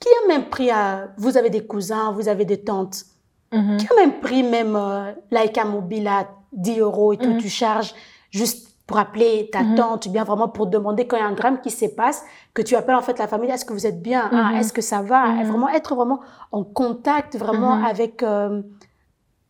qui 0.00 0.08
a 0.24 0.28
même 0.28 0.48
pris 0.48 0.70
à, 0.70 1.08
vous 1.18 1.36
avez 1.36 1.50
des 1.50 1.66
cousins, 1.66 2.12
vous 2.12 2.28
avez 2.28 2.44
des 2.46 2.62
tantes, 2.62 3.04
Mhm. 3.52 3.76
qui 3.76 3.86
a 3.86 3.96
même 3.96 4.20
pris 4.20 4.42
même 4.42 4.74
euh, 4.76 5.12
Laika 5.30 5.64
Mobile 5.64 6.06
à 6.08 6.28
10 6.52 6.78
euros 6.78 7.12
et 7.12 7.18
tout, 7.18 7.30
Mhm. 7.30 7.38
tu 7.38 7.48
charges 7.50 7.94
juste 8.30 8.65
pour 8.86 8.98
appeler 8.98 9.48
ta 9.50 9.62
Mhm. 9.62 9.74
tante, 9.74 10.06
ou 10.06 10.10
bien 10.10 10.22
vraiment 10.24 10.48
pour 10.48 10.66
demander 10.68 11.06
quand 11.08 11.16
il 11.16 11.20
y 11.20 11.22
a 11.22 11.26
un 11.26 11.32
drame 11.32 11.60
qui 11.60 11.70
se 11.70 11.86
passe, 11.86 12.24
que 12.54 12.62
tu 12.62 12.76
appelles 12.76 12.94
en 12.94 13.02
fait 13.02 13.18
la 13.18 13.26
famille, 13.26 13.50
est-ce 13.50 13.64
que 13.64 13.72
vous 13.72 13.86
êtes 13.86 14.00
bien, 14.00 14.28
Ah, 14.32 14.50
Mhm. 14.52 14.58
est-ce 14.60 14.72
que 14.72 14.80
ça 14.82 15.02
va, 15.02 15.26
Mhm. 15.26 15.40
Et 15.40 15.44
vraiment 15.44 15.68
être 15.68 15.94
vraiment 15.96 16.20
en 16.52 16.62
contact 16.62 17.36
vraiment 17.36 17.74
avec 17.84 18.22
euh, 18.22 18.62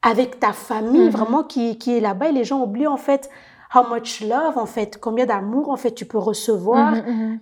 avec 0.03 0.39
ta 0.39 0.53
famille 0.53 1.09
vraiment 1.11 1.43
qui, 1.43 1.79
qui 1.79 1.97
est 1.97 2.01
là-bas 2.01 2.29
et 2.29 2.33
les 2.33 2.45
gens 2.45 2.63
oublient 2.63 2.87
en 2.87 2.97
fait 2.97 3.29
how 3.75 3.83
much 3.93 4.21
love 4.23 4.57
en 4.57 4.65
fait, 4.67 4.99
combien 5.01 5.27
d'amour 5.27 5.69
en 5.71 5.77
fait 5.77 5.91
tu 5.93 6.07
peux 6.07 6.19
recevoir 6.19 6.95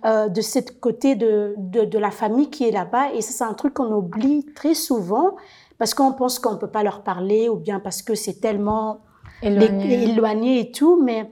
euh, 0.05 0.27
de 0.27 0.41
cette 0.41 0.79
côté 0.79 1.15
de, 1.15 1.53
de, 1.57 1.85
de 1.85 1.99
la 1.99 2.09
famille 2.11 2.49
qui 2.49 2.67
est 2.67 2.71
là-bas. 2.71 3.13
Et 3.13 3.21
ça, 3.21 3.31
c'est 3.31 3.43
un 3.43 3.53
truc 3.53 3.75
qu'on 3.75 3.91
oublie 3.93 4.45
très 4.55 4.73
souvent 4.73 5.35
parce 5.77 5.93
qu'on 5.93 6.13
pense 6.13 6.39
qu'on 6.39 6.53
ne 6.53 6.57
peut 6.57 6.67
pas 6.69 6.81
leur 6.83 7.01
parler 7.03 7.47
ou 7.49 7.55
bien 7.57 7.79
parce 7.79 8.01
que 8.01 8.15
c'est 8.15 8.41
tellement 8.41 9.01
Éloigné. 9.41 10.09
éloigné 10.09 10.59
et 10.61 10.71
tout. 10.71 10.99
Mais 11.03 11.29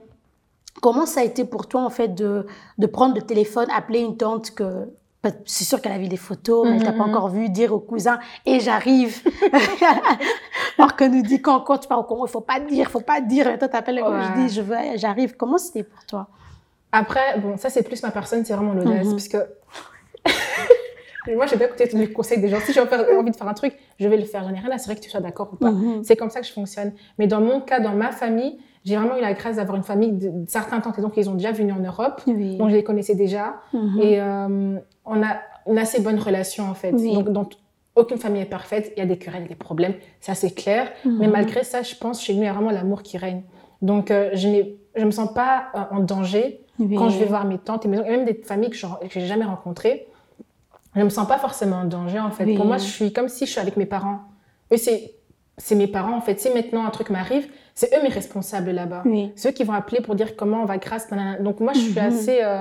comment 0.82 1.06
ça 1.06 1.20
a 1.20 1.24
été 1.24 1.44
pour 1.44 1.66
toi, 1.66 1.82
en 1.82 1.90
fait, 1.90 2.08
de, 2.14 2.46
de 2.78 2.86
prendre 2.86 3.14
le 3.14 3.22
téléphone, 3.22 3.66
appeler 3.74 4.00
une 4.00 4.16
tante 4.16 4.50
que... 4.52 4.88
C'est 5.46 5.64
sûr 5.64 5.80
qu'elle 5.80 5.92
a 5.92 5.98
vu 5.98 6.08
des 6.08 6.18
photos, 6.18 6.66
mais 6.68 6.76
elle 6.76 6.82
t'a 6.82 6.92
pas 6.92 6.98
Mhm, 6.98 7.04
mhm. 7.04 7.10
encore 7.16 7.28
vu, 7.30 7.48
dire 7.48 7.72
au 7.74 7.78
cousin, 7.78 8.18
et 8.44 8.60
j'arrive. 8.60 9.22
Alors 10.78 10.96
que 10.96 11.04
nous 11.04 11.22
dit 11.22 11.40
quand, 11.40 11.60
quand 11.60 11.78
tu 11.78 11.88
pars 11.88 11.98
au 11.98 12.02
Congo, 12.04 12.26
il 12.26 12.30
faut 12.30 12.42
pas 12.42 12.60
dire, 12.60 12.86
il 12.88 12.90
faut 12.90 13.00
pas 13.00 13.22
dire. 13.22 13.46
Et 13.48 13.58
toi, 13.58 13.68
t'appelles, 13.68 14.02
Ouais. 14.02 14.22
je 14.36 14.40
dis, 14.42 14.54
je 14.54 14.60
veux, 14.60 14.76
j'arrive. 14.96 15.34
Comment 15.36 15.56
c'était 15.56 15.82
pour 15.84 16.04
toi? 16.04 16.26
Après, 16.92 17.38
bon, 17.38 17.56
ça 17.56 17.70
c'est 17.70 17.82
plus 17.82 18.02
ma 18.02 18.10
personne, 18.10 18.44
c'est 18.44 18.52
vraiment 18.54 18.74
l'audace. 18.74 19.06
Mhm. 19.06 19.12
Parce 19.12 19.28
que 19.28 19.38
moi, 21.34 21.46
j'ai 21.46 21.56
bien 21.56 21.66
écouté 21.68 21.88
tous 21.88 21.96
les 21.96 22.12
conseils 22.12 22.40
des 22.40 22.48
gens. 22.48 22.58
Si 22.60 22.72
j'ai 22.74 22.80
envie 22.80 23.30
de 23.30 23.36
faire 23.36 23.48
un 23.48 23.54
truc, 23.54 23.74
je 23.98 24.06
vais 24.08 24.16
le 24.18 24.24
faire. 24.24 24.42
J'en 24.44 24.54
ai 24.54 24.58
rien 24.60 24.70
à 24.70 24.78
cirer 24.78 24.94
que 24.96 25.00
tu 25.00 25.08
sois 25.10 25.20
d'accord 25.20 25.48
ou 25.52 25.56
pas. 25.56 25.70
Mhm. 25.70 26.04
C'est 26.04 26.16
comme 26.16 26.30
ça 26.30 26.40
que 26.40 26.46
je 26.46 26.52
fonctionne. 26.52 26.92
Mais 27.18 27.26
dans 27.26 27.40
mon 27.40 27.60
cas, 27.62 27.80
dans 27.80 27.92
ma 27.94 28.12
famille, 28.12 28.58
j'ai 28.84 28.96
vraiment 28.96 29.16
eu 29.16 29.20
la 29.20 29.32
grâce 29.32 29.56
d'avoir 29.56 29.76
une 29.76 29.82
famille 29.82 30.12
de, 30.12 30.28
de 30.28 30.44
certains 30.48 30.80
tantes 30.80 30.98
et 30.98 31.02
donc 31.02 31.14
ils 31.16 31.28
ont 31.30 31.34
déjà 31.34 31.52
venu 31.52 31.72
en 31.72 31.78
Europe. 31.80 32.20
Oui. 32.26 32.56
Donc 32.56 32.68
je 32.70 32.74
les 32.74 32.84
connaissais 32.84 33.14
déjà. 33.14 33.56
Mhm. 33.72 34.00
Et 34.02 34.20
euh, 34.20 34.78
on 35.04 35.22
a 35.22 35.36
une 35.66 35.78
assez 35.78 36.00
bonne 36.02 36.18
relation 36.18 36.68
en 36.68 36.74
fait. 36.74 36.92
Oui. 36.92 37.22
Donc, 37.24 37.52
aucune 37.96 38.18
famille 38.18 38.42
est 38.42 38.46
parfaite. 38.46 38.92
Il 38.96 38.98
y 38.98 39.02
a 39.02 39.06
des 39.06 39.16
querelles, 39.18 39.46
des 39.46 39.54
problèmes. 39.54 39.94
Ça, 40.20 40.34
c'est 40.34 40.50
clair. 40.50 40.90
Mais 41.04 41.26
Mhm. 41.26 41.30
malgré 41.32 41.62
ça, 41.64 41.82
je 41.82 41.94
pense 41.94 42.20
chez 42.22 42.34
nous, 42.34 42.42
il 42.42 42.46
y 42.46 42.48
a 42.48 42.52
vraiment 42.52 42.72
l'amour 42.72 43.02
qui 43.02 43.16
règne. 43.18 43.42
Donc, 43.82 44.10
euh, 44.10 44.30
je 44.34 44.48
ne 44.48 44.62
je 44.96 45.04
me 45.04 45.10
sens 45.10 45.32
pas 45.32 45.66
euh, 45.74 45.80
en 45.96 46.00
danger 46.00 46.60
Oui. 46.78 46.94
quand 46.96 47.08
je 47.08 47.18
vais 47.18 47.24
voir 47.24 47.44
mes 47.46 47.58
tantes 47.58 47.84
et 47.86 47.88
mes 47.88 47.98
et 47.98 48.02
même 48.10 48.24
des 48.24 48.34
familles 48.34 48.70
que 48.70 48.76
je 48.76 48.86
j'ai 49.10 49.26
jamais 49.26 49.44
rencontrées. 49.44 50.06
Je 50.96 51.02
me 51.02 51.08
sens 51.08 51.26
pas 51.26 51.38
forcément 51.38 51.76
en 51.76 51.84
danger 51.84 52.20
en 52.20 52.30
fait. 52.30 52.44
Pour 52.54 52.66
moi, 52.66 52.76
je 52.78 52.84
suis 52.84 53.12
comme 53.12 53.28
si 53.28 53.46
je 53.46 53.50
suis 53.52 53.60
avec 53.60 53.76
mes 53.76 53.86
parents. 53.86 54.18
Eux, 54.72 54.76
c'est 54.76 55.14
c'est 55.56 55.74
mes 55.76 55.86
parents 55.86 56.16
en 56.16 56.20
fait. 56.20 56.40
Si 56.40 56.50
maintenant 56.50 56.84
un 56.84 56.90
truc 56.90 57.10
m'arrive, 57.10 57.48
c'est 57.74 57.94
eux 57.96 58.02
mes 58.02 58.08
responsables 58.08 58.70
là-bas. 58.70 59.02
Oui. 59.04 59.32
C'est 59.36 59.48
eux 59.48 59.52
qui 59.52 59.64
vont 59.64 59.72
appeler 59.72 60.00
pour 60.00 60.14
dire 60.14 60.36
comment 60.36 60.62
on 60.62 60.64
va 60.64 60.78
grâce. 60.78 61.10
nanana. 61.10 61.38
Donc 61.40 61.60
moi, 61.60 61.72
je 61.74 61.80
suis 61.80 61.92
Mhm. 61.92 61.98
assez. 61.98 62.38
euh, 62.42 62.60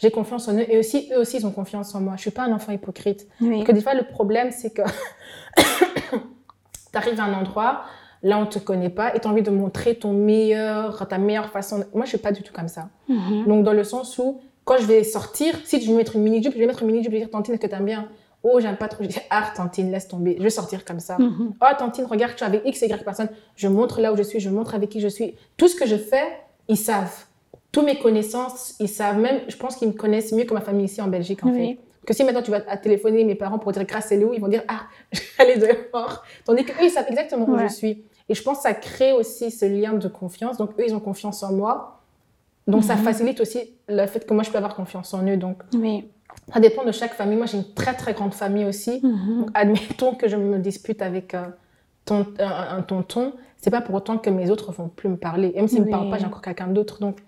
j'ai 0.00 0.10
confiance 0.10 0.46
en 0.48 0.54
eux 0.54 0.64
et 0.70 0.78
aussi 0.78 1.08
eux 1.14 1.18
aussi 1.20 1.38
ils 1.38 1.46
ont 1.46 1.50
confiance 1.52 1.94
en 1.94 2.00
moi. 2.00 2.14
Je 2.16 2.22
suis 2.22 2.30
pas 2.30 2.42
un 2.42 2.52
enfant 2.52 2.72
hypocrite. 2.72 3.26
Oui. 3.40 3.50
Parce 3.58 3.64
que 3.68 3.72
des 3.72 3.80
fois 3.80 3.94
le 3.94 4.02
problème 4.04 4.50
c'est 4.50 4.70
que 4.70 4.82
tu 5.56 6.98
arrives 6.98 7.20
à 7.20 7.24
un 7.24 7.34
endroit, 7.34 7.82
là 8.22 8.38
on 8.38 8.46
te 8.46 8.58
connaît 8.58 8.90
pas 8.90 9.14
et 9.14 9.20
tu 9.20 9.26
as 9.28 9.30
envie 9.30 9.42
de 9.42 9.50
montrer 9.50 9.94
ton 9.94 10.12
meilleur, 10.12 11.06
ta 11.08 11.18
meilleure 11.18 11.50
façon. 11.50 11.84
Moi 11.94 12.04
je 12.04 12.10
suis 12.10 12.18
pas 12.18 12.32
du 12.32 12.42
tout 12.42 12.52
comme 12.52 12.68
ça. 12.68 12.88
Mhm. 13.08 13.46
Donc 13.46 13.64
dans 13.64 13.72
le 13.72 13.84
sens 13.84 14.18
où 14.18 14.40
quand 14.64 14.78
je 14.78 14.84
vais 14.86 15.04
sortir, 15.04 15.54
si 15.64 15.80
je 15.80 15.90
vais 15.90 15.96
mettre 15.96 16.16
une 16.16 16.22
mini 16.22 16.42
jupe, 16.42 16.52
je 16.54 16.58
vais 16.58 16.66
mettre 16.66 16.82
une 16.82 16.88
mini 16.88 17.02
jupe, 17.02 17.12
vais 17.12 17.18
dire 17.20 17.30
Tantine 17.30 17.54
est-ce 17.54 17.62
que 17.62 17.66
t'aimes 17.68 17.84
bien? 17.84 18.08
Oh 18.48 18.60
j'aime 18.60 18.76
pas 18.76 18.88
trop. 18.88 19.02
Je 19.02 19.08
dis 19.08 19.18
ah 19.30 19.50
Tantine 19.56 19.90
laisse 19.90 20.06
tomber. 20.08 20.36
Je 20.38 20.42
vais 20.44 20.50
sortir 20.50 20.84
comme 20.84 21.00
ça. 21.00 21.16
Mhm. 21.18 21.54
Oh 21.60 21.66
Tantine 21.78 22.04
regarde 22.04 22.34
tu 22.36 22.44
es 22.44 22.46
avec 22.46 22.62
x 22.64 22.82
et 22.82 22.86
y 22.88 23.04
personne. 23.04 23.28
Je 23.56 23.66
montre 23.68 24.00
là 24.00 24.12
où 24.12 24.16
je 24.16 24.22
suis, 24.22 24.38
je 24.40 24.50
montre 24.50 24.74
avec 24.74 24.88
qui 24.90 25.00
je 25.00 25.08
suis. 25.08 25.34
Tout 25.56 25.68
ce 25.68 25.74
que 25.74 25.86
je 25.86 25.96
fais, 25.96 26.26
ils 26.68 26.76
savent. 26.76 27.24
Tous 27.72 27.82
mes 27.82 27.98
connaissances, 27.98 28.74
ils 28.78 28.88
savent. 28.88 29.18
Même 29.18 29.40
je 29.48 29.56
pense 29.56 29.76
qu'ils 29.76 29.88
me 29.88 29.92
connaissent 29.94 30.32
mieux 30.32 30.44
que 30.44 30.54
ma 30.54 30.60
famille 30.60 30.84
ici 30.86 31.00
en 31.02 31.08
Belgique 31.08 31.44
en 31.44 31.50
Oui. 31.50 31.76
fait. 31.76 31.78
Que 32.06 32.14
si 32.14 32.22
maintenant 32.22 32.42
tu 32.42 32.52
vas 32.52 32.62
à 32.68 32.76
téléphoner 32.76 33.24
mes 33.24 33.34
parents 33.34 33.58
pour 33.58 33.72
dire 33.72 33.84
grâce 33.84 34.06
c'est 34.08 34.22
où, 34.22 34.32
ils 34.32 34.40
vont 34.40 34.46
dire 34.48 34.62
ah 34.68 34.82
je 35.12 35.20
aller 35.38 35.56
dehors. 35.56 36.22
Tandis 36.44 36.64
qu'eux 36.64 36.84
ils 36.84 36.90
savent 36.90 37.06
exactement 37.08 37.46
où 37.48 37.58
je 37.58 37.66
suis. 37.66 38.04
Et 38.28 38.34
je 38.34 38.42
pense 38.42 38.58
que 38.58 38.62
ça 38.64 38.74
crée 38.74 39.12
aussi 39.12 39.50
ce 39.50 39.64
lien 39.66 39.92
de 39.92 40.08
confiance. 40.08 40.56
Donc 40.56 40.70
eux 40.78 40.84
ils 40.86 40.94
ont 40.94 41.00
confiance 41.00 41.42
en 41.42 41.52
moi. 41.52 42.00
Donc 42.68 42.84
ça 42.84 42.94
Mhm. 42.96 43.02
facilite 43.02 43.40
aussi 43.40 43.72
le 43.88 44.06
fait 44.06 44.24
que 44.26 44.34
moi 44.34 44.42
je 44.44 44.50
peux 44.50 44.58
avoir 44.58 44.74
confiance 44.76 45.12
en 45.14 45.24
eux. 45.26 45.36
Donc 45.36 45.58
Oui. 45.74 46.08
Ça 46.52 46.60
dépend 46.60 46.84
de 46.84 46.92
chaque 46.92 47.14
famille. 47.14 47.36
Moi 47.36 47.46
j'ai 47.46 47.58
une 47.58 47.74
très 47.74 47.94
très 47.94 48.12
grande 48.14 48.34
famille 48.34 48.64
aussi. 48.64 49.00
Mhm. 49.02 49.38
Donc, 49.40 49.50
admettons 49.54 50.14
que 50.14 50.28
je 50.28 50.36
me 50.36 50.58
dispute 50.58 51.02
avec 51.02 51.34
euh, 51.34 51.46
ton- 52.04 52.26
un, 52.38 52.78
un 52.78 52.82
tonton, 52.82 53.32
c'est 53.56 53.70
pas 53.70 53.80
pour 53.80 53.94
autant 53.94 54.18
que 54.18 54.30
mes 54.30 54.50
autres 54.50 54.72
vont 54.72 54.88
plus 54.88 55.08
me 55.08 55.16
parler. 55.16 55.52
Et 55.54 55.56
même 55.58 55.68
s'ils 55.68 55.80
me 55.80 55.86
Oui. 55.86 55.90
parlent 55.90 56.10
pas, 56.10 56.18
j'ai 56.18 56.26
encore 56.26 56.42
quelqu'un 56.42 56.68
d'autre. 56.68 57.00
Donc, 57.00 57.18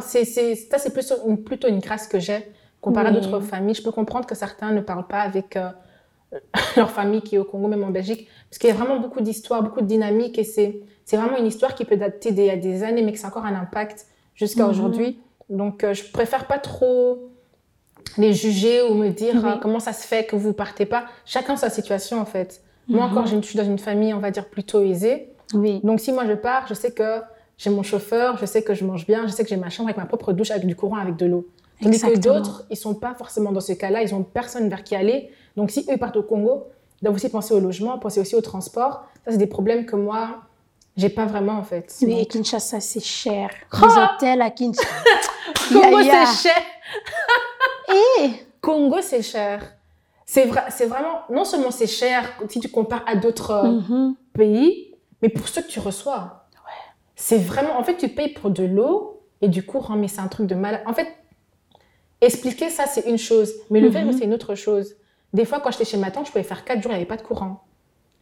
c'est, 0.00 0.24
c'est, 0.24 0.54
ça, 0.54 0.78
c'est 0.78 0.92
plus 0.92 1.12
une- 1.26 1.42
plutôt 1.42 1.68
une 1.68 1.80
grâce 1.80 2.06
que 2.06 2.18
j'ai 2.18 2.38
comparé 2.80 3.10
Oui. 3.10 3.16
à 3.16 3.20
d'autres 3.20 3.40
familles. 3.40 3.74
Je 3.74 3.82
peux 3.82 3.90
comprendre 3.92 4.26
que 4.26 4.34
certains 4.34 4.70
ne 4.72 4.80
parlent 4.80 5.06
pas 5.06 5.20
avec 5.20 5.56
euh, 5.56 5.68
leur 6.76 6.90
famille 6.90 7.20
qui 7.22 7.34
est 7.34 7.38
au 7.38 7.44
Congo, 7.44 7.68
même 7.68 7.84
en 7.84 7.90
Belgique, 7.90 8.28
parce 8.48 8.58
qu'il 8.58 8.70
y 8.70 8.72
a 8.72 8.76
vraiment 8.76 8.98
beaucoup 9.00 9.20
d'histoires, 9.20 9.62
beaucoup 9.62 9.80
de 9.82 9.86
dynamiques, 9.86 10.38
et 10.38 10.44
c'est, 10.44 10.80
c'est 11.04 11.16
vraiment 11.16 11.36
une 11.36 11.46
histoire 11.46 11.74
qui 11.74 11.84
peut 11.84 11.96
dater 11.96 12.32
d'il 12.32 12.44
y 12.46 12.50
a 12.50 12.56
des 12.56 12.82
années, 12.82 13.02
mais 13.02 13.12
que 13.12 13.18
c'est 13.18 13.26
encore 13.26 13.44
un 13.46 13.54
impact 13.54 14.06
jusqu'à 14.34 14.64
Mhm. 14.64 14.70
aujourd'hui. 14.70 15.18
Donc, 15.50 15.84
euh, 15.84 15.92
je 15.92 16.04
préfère 16.10 16.46
pas 16.46 16.58
trop 16.58 17.30
les 18.18 18.32
juger 18.32 18.82
ou 18.82 18.94
me 18.94 19.08
dire 19.08 19.34
Oui. 19.36 19.50
euh, 19.50 19.56
comment 19.60 19.80
ça 19.80 19.92
se 19.92 20.06
fait 20.06 20.24
que 20.24 20.36
vous 20.36 20.52
partez 20.52 20.86
pas. 20.86 21.04
Chacun 21.26 21.56
sa 21.56 21.70
situation, 21.70 22.20
en 22.20 22.24
fait. 22.26 22.62
Moi 22.88 23.04
Mhm. 23.06 23.10
encore, 23.12 23.26
je 23.26 23.40
suis 23.40 23.56
dans 23.56 23.64
une 23.64 23.78
famille, 23.78 24.12
on 24.14 24.18
va 24.18 24.30
dire, 24.30 24.46
plutôt 24.46 24.82
aisée. 24.82 25.30
Oui. 25.54 25.80
Donc, 25.82 26.00
si 26.00 26.12
moi 26.12 26.24
je 26.26 26.32
pars, 26.34 26.66
je 26.68 26.74
sais 26.74 26.92
que 26.92 27.20
j'ai 27.58 27.70
mon 27.70 27.82
chauffeur, 27.82 28.36
je 28.38 28.46
sais 28.46 28.62
que 28.62 28.74
je 28.74 28.84
mange 28.84 29.06
bien, 29.06 29.26
je 29.26 29.32
sais 29.32 29.42
que 29.42 29.48
j'ai 29.48 29.56
ma 29.56 29.70
chambre 29.70 29.88
avec 29.88 29.96
ma 29.96 30.06
propre 30.06 30.32
douche, 30.32 30.50
avec 30.50 30.66
du 30.66 30.74
courant, 30.76 30.96
avec 30.96 31.16
de 31.16 31.26
l'eau. 31.26 31.46
Tandis 31.82 32.00
que 32.00 32.18
d'autres, 32.18 32.64
ils 32.70 32.76
sont 32.76 32.94
pas 32.94 33.14
forcément 33.14 33.52
dans 33.52 33.60
ce 33.60 33.72
cas-là, 33.72 34.02
ils 34.02 34.14
ont 34.14 34.22
personne 34.22 34.68
vers 34.68 34.82
qui 34.84 34.94
aller. 34.96 35.30
Donc, 35.56 35.70
si 35.70 35.86
eux 35.90 35.96
partent 35.96 36.16
au 36.16 36.22
Congo, 36.22 36.64
ils 37.00 37.04
doivent 37.04 37.16
aussi 37.16 37.28
penser 37.28 37.52
au 37.54 37.60
logement, 37.60 37.98
penser 37.98 38.20
aussi 38.20 38.34
au 38.36 38.40
transport. 38.40 39.04
Ça, 39.24 39.32
c'est 39.32 39.38
des 39.38 39.46
problèmes 39.46 39.84
que 39.86 39.96
moi, 39.96 40.42
j'ai 40.96 41.08
pas 41.08 41.26
vraiment, 41.26 41.54
en 41.54 41.64
fait. 41.64 41.92
Oui, 42.02 42.16
Donc, 42.18 42.28
Kinshasa, 42.28 42.80
c'est 42.80 43.02
cher. 43.04 43.50
Oh 43.72 43.86
Les 43.86 43.92
hôtels 44.02 44.42
à 44.42 44.50
Kinshasa. 44.50 44.88
Congo, 45.72 45.98
c'est 46.02 46.42
cher. 46.48 46.62
Eh, 47.88 48.30
Congo, 48.60 48.98
c'est 49.02 49.22
cher. 49.22 49.74
C'est 50.26 50.46
vrai, 50.46 50.62
c'est 50.70 50.86
vraiment, 50.86 51.20
non 51.30 51.44
seulement 51.44 51.70
c'est 51.70 51.86
cher 51.86 52.24
si 52.48 52.58
tu 52.60 52.68
compares 52.70 53.04
à 53.06 53.14
d'autres 53.16 53.50
euh, 53.50 53.70
mhm. 53.72 54.14
pays, 54.32 54.94
mais 55.20 55.28
pour 55.28 55.46
ce 55.48 55.60
que 55.60 55.66
tu 55.68 55.80
reçois. 55.80 56.40
C'est 57.16 57.38
vraiment, 57.38 57.78
en 57.78 57.84
fait, 57.84 57.96
tu 57.96 58.08
payes 58.08 58.32
pour 58.32 58.50
de 58.50 58.64
l'eau 58.64 59.22
et 59.40 59.48
du 59.48 59.64
courant, 59.64 59.96
mais 59.96 60.08
c'est 60.08 60.20
un 60.20 60.28
truc 60.28 60.46
de 60.46 60.54
mal. 60.54 60.82
En 60.86 60.92
fait, 60.94 61.06
expliquer 62.20 62.70
ça, 62.70 62.86
c'est 62.86 63.02
une 63.08 63.18
chose, 63.18 63.52
mais 63.70 63.80
le 63.80 63.88
Mhm. 63.90 63.96
vivre, 63.96 64.12
c'est 64.18 64.24
une 64.24 64.34
autre 64.34 64.54
chose. 64.54 64.96
Des 65.32 65.44
fois, 65.44 65.60
quand 65.60 65.70
j'étais 65.70 65.84
chez 65.84 65.96
ma 65.96 66.10
tante, 66.10 66.26
je 66.26 66.32
pouvais 66.32 66.44
faire 66.44 66.64
4 66.64 66.82
jours, 66.82 66.90
il 66.92 66.94
n'y 66.96 67.00
avait 67.02 67.06
pas 67.06 67.16
de 67.16 67.22
courant. 67.22 67.64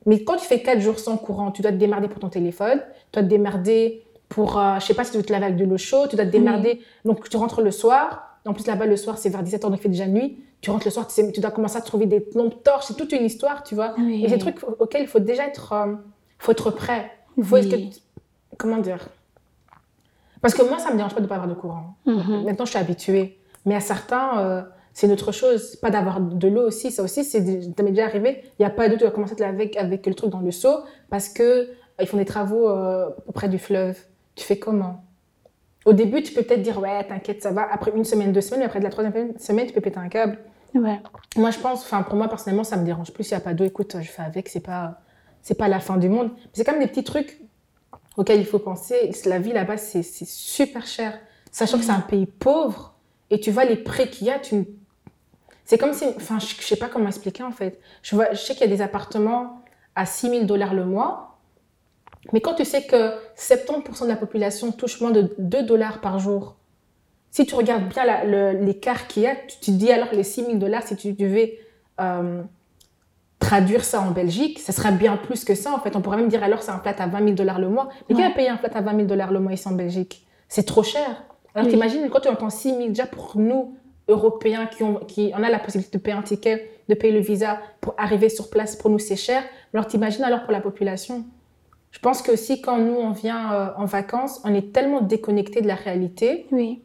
Mais 0.06 0.24
quand 0.24 0.36
tu 0.36 0.44
fais 0.46 0.60
4 0.62 0.80
jours 0.80 0.98
sans 0.98 1.16
courant, 1.16 1.52
tu 1.52 1.62
dois 1.62 1.70
te 1.70 1.76
démerder 1.76 2.08
pour 2.08 2.18
ton 2.18 2.28
téléphone, 2.28 2.80
tu 2.80 3.20
dois 3.20 3.22
te 3.22 3.28
démerder 3.28 4.02
pour, 4.28 4.58
euh, 4.58 4.78
je 4.80 4.86
sais 4.86 4.94
pas 4.94 5.04
si 5.04 5.12
tu 5.12 5.18
veux 5.18 5.22
te 5.22 5.32
laver 5.32 5.44
avec 5.46 5.56
de 5.56 5.64
l'eau 5.64 5.78
chaude, 5.78 6.10
tu 6.10 6.16
dois 6.16 6.24
te 6.24 6.30
démerder. 6.30 6.82
Donc, 7.04 7.28
tu 7.28 7.36
rentres 7.36 7.60
le 7.60 7.70
soir. 7.70 8.31
En 8.44 8.52
plus, 8.54 8.66
là-bas, 8.66 8.86
le 8.86 8.96
soir, 8.96 9.18
c'est 9.18 9.28
vers 9.28 9.42
17h, 9.42 9.60
donc 9.60 9.74
il 9.76 9.82
fait 9.82 9.88
déjà 9.88 10.06
nuit. 10.06 10.42
Tu 10.60 10.70
rentres 10.70 10.86
le 10.86 10.90
soir, 10.90 11.06
tu, 11.06 11.14
sais- 11.14 11.30
tu 11.32 11.40
dois 11.40 11.50
commencer 11.52 11.76
à 11.76 11.80
trouver 11.80 12.06
des 12.06 12.26
lampes 12.34 12.62
torches. 12.64 12.86
C'est 12.86 12.96
toute 12.96 13.12
une 13.12 13.24
histoire, 13.24 13.62
tu 13.62 13.74
vois. 13.74 13.94
Oui. 13.98 14.24
Et 14.24 14.28
c'est 14.28 14.34
des 14.36 14.40
trucs 14.40 14.62
auxquels 14.80 15.02
il 15.02 15.08
faut 15.08 15.20
déjà 15.20 15.46
être, 15.46 15.72
euh, 15.72 15.94
faut 16.38 16.52
être 16.52 16.70
prêt. 16.72 17.10
Il 17.36 17.44
faut 17.44 17.56
Oui. 17.56 17.72
être- 17.72 18.00
comment 18.58 18.78
dire? 18.78 19.08
Parce 20.40 20.54
que 20.54 20.62
moi, 20.62 20.78
ça 20.78 20.90
me 20.90 20.96
dérange 20.96 21.14
pas 21.14 21.20
de 21.20 21.26
pas 21.26 21.36
avoir 21.36 21.48
de 21.48 21.54
courant. 21.54 21.94
Mhm. 22.06 22.42
Maintenant, 22.44 22.64
je 22.64 22.70
suis 22.70 22.78
habituée. 22.78 23.38
Mais 23.64 23.76
à 23.76 23.80
certains, 23.80 24.38
euh, 24.40 24.62
c'est 24.92 25.06
une 25.06 25.12
autre 25.12 25.30
chose. 25.30 25.76
Pas 25.76 25.90
d'avoir 25.90 26.20
de 26.20 26.48
l'eau 26.48 26.66
aussi. 26.66 26.90
Ça 26.90 27.02
aussi, 27.04 27.24
c'est 27.24 27.40
ça 27.62 27.82
m'est 27.84 27.90
déjà 27.92 28.04
arrivé. 28.06 28.42
Il 28.58 28.62
n'y 28.62 28.66
a 28.66 28.70
pas 28.70 28.88
d'eau, 28.88 28.96
tu 28.96 29.04
vas 29.04 29.10
commencer 29.12 29.34
à 29.34 29.36
te 29.36 29.42
laver 29.42 29.54
avec, 29.62 29.76
avec 29.76 30.06
le 30.06 30.14
truc 30.14 30.30
dans 30.30 30.40
le 30.40 30.50
seau 30.50 30.78
parce 31.10 31.28
que 31.28 31.42
euh, 31.42 31.66
ils 32.00 32.06
font 32.08 32.16
des 32.16 32.24
travaux 32.24 32.68
euh, 32.68 33.08
auprès 33.28 33.48
du 33.48 33.58
fleuve. 33.58 33.96
Tu 34.34 34.44
fais 34.44 34.58
comment? 34.58 35.04
Au 35.84 35.92
début, 35.92 36.22
tu 36.22 36.32
peux 36.32 36.42
peut-être 36.42 36.62
dire 36.62 36.78
ouais, 36.80 37.04
t'inquiète, 37.04 37.42
ça 37.42 37.50
va. 37.50 37.66
Après 37.70 37.92
une 37.94 38.04
semaine, 38.04 38.32
deux 38.32 38.40
semaines, 38.40 38.60
mais 38.60 38.66
après 38.66 38.78
de 38.78 38.84
la 38.84 38.90
troisième 38.90 39.38
semaine, 39.38 39.66
tu 39.66 39.72
peux 39.72 39.80
péter 39.80 39.98
un 39.98 40.08
câble. 40.08 40.38
Ouais. 40.74 41.00
Moi, 41.36 41.50
je 41.50 41.58
pense, 41.58 41.82
enfin, 41.82 42.02
pour 42.02 42.16
moi, 42.16 42.28
personnellement, 42.28 42.64
ça 42.64 42.76
me 42.76 42.84
dérange 42.84 43.12
plus. 43.12 43.24
S'il 43.24 43.36
n'y 43.36 43.42
a 43.42 43.44
pas 43.44 43.54
d'eau, 43.54 43.64
écoute, 43.64 43.96
je 44.00 44.08
fais 44.08 44.22
avec, 44.22 44.48
c'est 44.48 44.60
pas, 44.60 45.00
c'est 45.42 45.56
pas 45.56 45.68
la 45.68 45.80
fin 45.80 45.96
du 45.96 46.08
monde. 46.08 46.30
C'est 46.52 46.64
quand 46.64 46.72
même 46.72 46.80
des 46.82 46.88
petits 46.88 47.04
trucs 47.04 47.40
auxquels 48.16 48.40
il 48.40 48.46
faut 48.46 48.58
penser. 48.58 49.10
La 49.26 49.38
vie 49.38 49.52
là-bas, 49.52 49.76
c'est 49.76 50.02
super 50.02 50.86
cher. 50.86 51.18
Sachant 51.50 51.78
que 51.78 51.84
c'est 51.84 51.90
un 51.90 52.00
pays 52.00 52.26
pauvre 52.26 52.94
et 53.30 53.40
tu 53.40 53.50
vois 53.50 53.64
les 53.64 53.76
prix 53.76 54.08
qu'il 54.08 54.28
y 54.28 54.30
a, 54.30 54.38
tu. 54.38 54.66
C'est 55.64 55.78
comme 55.78 55.92
si. 55.92 56.04
Enfin, 56.16 56.38
je, 56.38 56.46
je 56.46 56.62
sais 56.66 56.76
pas 56.76 56.88
comment 56.88 57.08
expliquer 57.08 57.42
en 57.42 57.52
fait. 57.52 57.78
Je, 58.02 58.14
vois, 58.14 58.32
je 58.32 58.38
sais 58.38 58.54
qu'il 58.54 58.62
y 58.62 58.72
a 58.72 58.74
des 58.74 58.82
appartements 58.82 59.62
à 59.94 60.06
6 60.06 60.30
000 60.30 60.44
dollars 60.44 60.74
le 60.74 60.84
mois. 60.84 61.31
Mais 62.32 62.40
quand 62.40 62.54
tu 62.54 62.64
sais 62.64 62.82
que 62.82 63.12
70% 63.36 64.04
de 64.04 64.08
la 64.08 64.16
population 64.16 64.70
touche 64.70 65.00
moins 65.00 65.10
de 65.10 65.34
2 65.38 65.64
dollars 65.64 66.00
par 66.00 66.18
jour, 66.18 66.56
si 67.30 67.46
tu 67.46 67.54
regardes 67.54 67.88
bien 67.88 68.52
l'écart 68.52 69.06
qu'il 69.08 69.22
y 69.24 69.26
a, 69.26 69.34
tu 69.34 69.58
te 69.58 69.70
dis 69.70 69.90
alors 69.90 70.08
les 70.12 70.22
6 70.22 70.44
000 70.44 70.54
dollars, 70.58 70.82
si 70.82 70.94
tu 70.96 71.14
devais 71.14 71.58
euh, 72.00 72.42
traduire 73.38 73.84
ça 73.84 74.00
en 74.00 74.10
Belgique, 74.12 74.60
ça 74.60 74.72
serait 74.72 74.92
bien 74.92 75.16
plus 75.16 75.44
que 75.44 75.54
ça 75.54 75.72
en 75.72 75.80
fait. 75.80 75.96
On 75.96 76.00
pourrait 76.00 76.18
même 76.18 76.28
dire 76.28 76.44
alors 76.44 76.62
c'est 76.62 76.70
un 76.70 76.78
flat 76.78 76.94
à 76.98 77.06
20 77.06 77.18
000 77.18 77.30
dollars 77.32 77.58
le 77.58 77.68
mois. 77.68 77.88
Mais 78.08 78.14
qui 78.14 78.22
va 78.22 78.30
payer 78.30 78.48
un 78.50 78.58
flat 78.58 78.70
à 78.74 78.80
20 78.82 78.94
000 78.96 79.06
dollars 79.08 79.32
le 79.32 79.40
mois 79.40 79.52
ici 79.52 79.66
en 79.66 79.72
Belgique? 79.72 80.26
C'est 80.48 80.64
trop 80.64 80.82
cher. 80.82 81.24
Alors 81.54 81.66
Oui. 81.66 81.72
t'imagines 81.72 82.08
quand 82.08 82.20
tu 82.20 82.28
entends 82.28 82.50
6 82.50 82.68
000 82.76 82.88
déjà 82.88 83.06
pour 83.06 83.32
nous, 83.36 83.74
Européens, 84.08 84.66
qui, 84.66 84.82
ont, 84.82 84.96
qui 84.96 85.32
on 85.36 85.42
a 85.42 85.50
la 85.50 85.58
possibilité 85.58 85.98
de 85.98 86.02
payer 86.02 86.16
un 86.16 86.22
ticket, 86.22 86.70
de 86.88 86.94
payer 86.94 87.12
le 87.12 87.20
visa 87.20 87.60
pour 87.80 87.94
arriver 87.98 88.28
sur 88.28 88.48
place, 88.50 88.76
pour 88.76 88.90
nous 88.90 88.98
c'est 88.98 89.16
cher. 89.16 89.42
Alors 89.72 89.86
t'imagines 89.86 90.22
alors 90.24 90.42
pour 90.42 90.52
la 90.52 90.60
population? 90.60 91.24
Je 91.92 91.98
pense 92.00 92.22
que 92.22 92.32
aussi 92.32 92.60
quand 92.60 92.78
nous 92.78 92.94
on 92.94 93.10
vient 93.12 93.52
euh, 93.52 93.66
en 93.76 93.84
vacances, 93.84 94.40
on 94.44 94.52
est 94.52 94.72
tellement 94.72 95.00
déconnecté 95.02 95.60
de 95.60 95.68
la 95.68 95.76
réalité 95.76 96.46
Oui. 96.50 96.82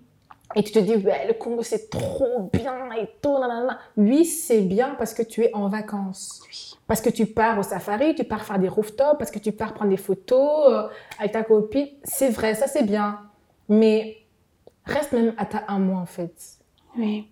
et 0.56 0.62
tu 0.64 0.72
te 0.72 0.80
dis 0.80 0.96
ouais, 0.96 1.28
le 1.28 1.34
Congo 1.34 1.64
c'est 1.64 1.90
trop 1.90 2.50
bien 2.54 2.92
et 3.02 3.10
tout 3.22 3.34
nanana. 3.40 3.80
Oui, 3.96 4.26
c'est 4.26 4.62
bien 4.62 4.96
parce 5.00 5.14
que 5.14 5.24
tu 5.24 5.44
es 5.44 5.52
en 5.56 5.70
vacances. 5.70 6.42
Oui. 6.48 6.74
Parce 6.88 7.02
que 7.02 7.10
tu 7.10 7.26
pars 7.26 7.58
au 7.58 7.64
safari, 7.64 8.16
tu 8.16 8.24
pars 8.24 8.44
faire 8.46 8.60
des 8.60 8.70
rooftops, 8.70 9.18
parce 9.18 9.32
que 9.32 9.40
tu 9.40 9.52
pars 9.52 9.74
prendre 9.74 9.92
des 9.92 9.98
photos 9.98 10.72
euh, 10.72 10.84
avec 11.20 11.32
ta 11.32 11.44
copine. 11.44 11.88
C'est 12.04 12.30
vrai, 12.30 12.54
ça 12.56 12.68
c'est 12.68 12.84
bien. 12.84 13.20
Mais 13.70 14.18
reste 14.86 15.12
même 15.14 15.34
à 15.38 15.46
ta 15.46 15.64
un 15.70 15.80
mois 15.80 16.00
en 16.00 16.06
fait. 16.06 16.34
Oui. 16.98 17.28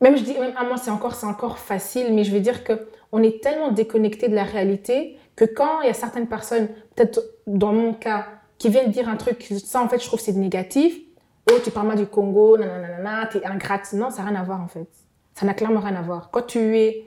Même 0.00 0.16
je 0.16 0.22
dis 0.24 0.34
même 0.38 0.54
un 0.58 0.64
mois 0.64 0.78
c'est 0.78 0.90
encore 0.90 1.14
c'est 1.14 1.26
encore 1.26 1.58
facile, 1.58 2.14
mais 2.14 2.24
je 2.24 2.32
veux 2.32 2.40
dire 2.40 2.64
que 2.64 2.88
on 3.12 3.22
est 3.22 3.42
tellement 3.42 3.72
déconnecté 3.72 4.28
de 4.28 4.34
la 4.34 4.44
réalité 4.44 5.18
que 5.40 5.44
quand 5.46 5.80
il 5.82 5.86
y 5.86 5.90
a 5.90 5.94
certaines 5.94 6.26
personnes, 6.26 6.68
peut-être 6.94 7.20
dans 7.46 7.72
mon 7.72 7.94
cas, 7.94 8.26
qui 8.58 8.68
viennent 8.68 8.90
dire 8.90 9.08
un 9.08 9.16
truc, 9.16 9.42
ça 9.64 9.80
en 9.80 9.88
fait 9.88 9.98
je 10.00 10.06
trouve 10.06 10.20
c'est 10.20 10.32
négatif. 10.34 10.98
Oh 11.50 11.54
tu 11.64 11.70
parles 11.70 11.88
mal 11.88 11.96
du 11.96 12.06
Congo, 12.06 12.58
nanana, 12.58 13.26
t'es 13.32 13.44
ingrate. 13.46 13.92
Non, 13.94 14.10
ça 14.10 14.22
n'a 14.22 14.28
rien 14.30 14.40
à 14.40 14.44
voir 14.44 14.60
en 14.60 14.68
fait. 14.68 14.86
Ça 15.34 15.46
n'a 15.46 15.54
clairement 15.54 15.80
rien 15.80 15.96
à 15.96 16.02
voir. 16.02 16.30
Quand 16.30 16.42
tu 16.42 16.76
es 16.76 17.06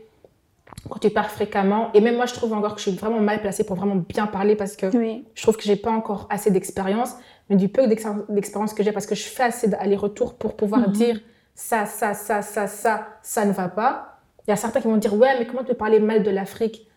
quand 0.90 0.98
tu 0.98 1.12
pars 1.12 1.30
fréquemment, 1.30 1.92
et 1.94 2.02
même 2.02 2.16
moi 2.16 2.26
je 2.26 2.34
trouve 2.34 2.52
encore 2.54 2.74
que 2.74 2.82
je 2.82 2.90
suis 2.90 2.98
vraiment 2.98 3.20
mal 3.20 3.40
placée 3.40 3.64
pour 3.64 3.76
vraiment 3.76 3.96
bien 3.98 4.26
parler 4.26 4.56
parce 4.56 4.76
que 4.76 4.88
Oui. 4.98 5.26
je 5.36 5.42
trouve 5.44 5.56
que 5.56 5.64
j'ai 5.64 5.76
pas 5.76 5.92
encore 5.92 6.26
assez 6.32 6.50
d'expérience, 6.50 7.12
mais 7.50 7.56
du 7.56 7.70
peu 7.70 7.86
d'ex- 7.88 8.08
d'expérience 8.30 8.74
que 8.74 8.82
j'ai, 8.82 8.92
parce 8.92 9.06
que 9.06 9.14
je 9.14 9.24
fais 9.24 9.44
assez 9.44 9.68
d'aller-retour 9.68 10.34
pour 10.34 10.56
pouvoir 10.56 10.82
Mhm. 10.88 10.92
dire 10.94 11.20
ça, 11.54 11.86
ça, 11.86 12.16
ça, 12.16 12.42
ça, 12.42 12.66
ça, 12.66 13.08
ça 13.22 13.46
ne 13.46 13.52
va 13.52 13.68
pas. 13.68 14.18
Il 14.48 14.50
y 14.50 14.54
a 14.54 14.56
certains 14.56 14.82
qui 14.82 14.88
vont 14.88 14.98
dire 14.98 15.14
ouais, 15.14 15.38
mais 15.38 15.46
comment 15.46 15.62
tu 15.62 15.68
peux 15.68 15.74
parler 15.76 16.00
mal 16.00 16.24
de 16.24 16.32
l'Afrique? 16.32 16.88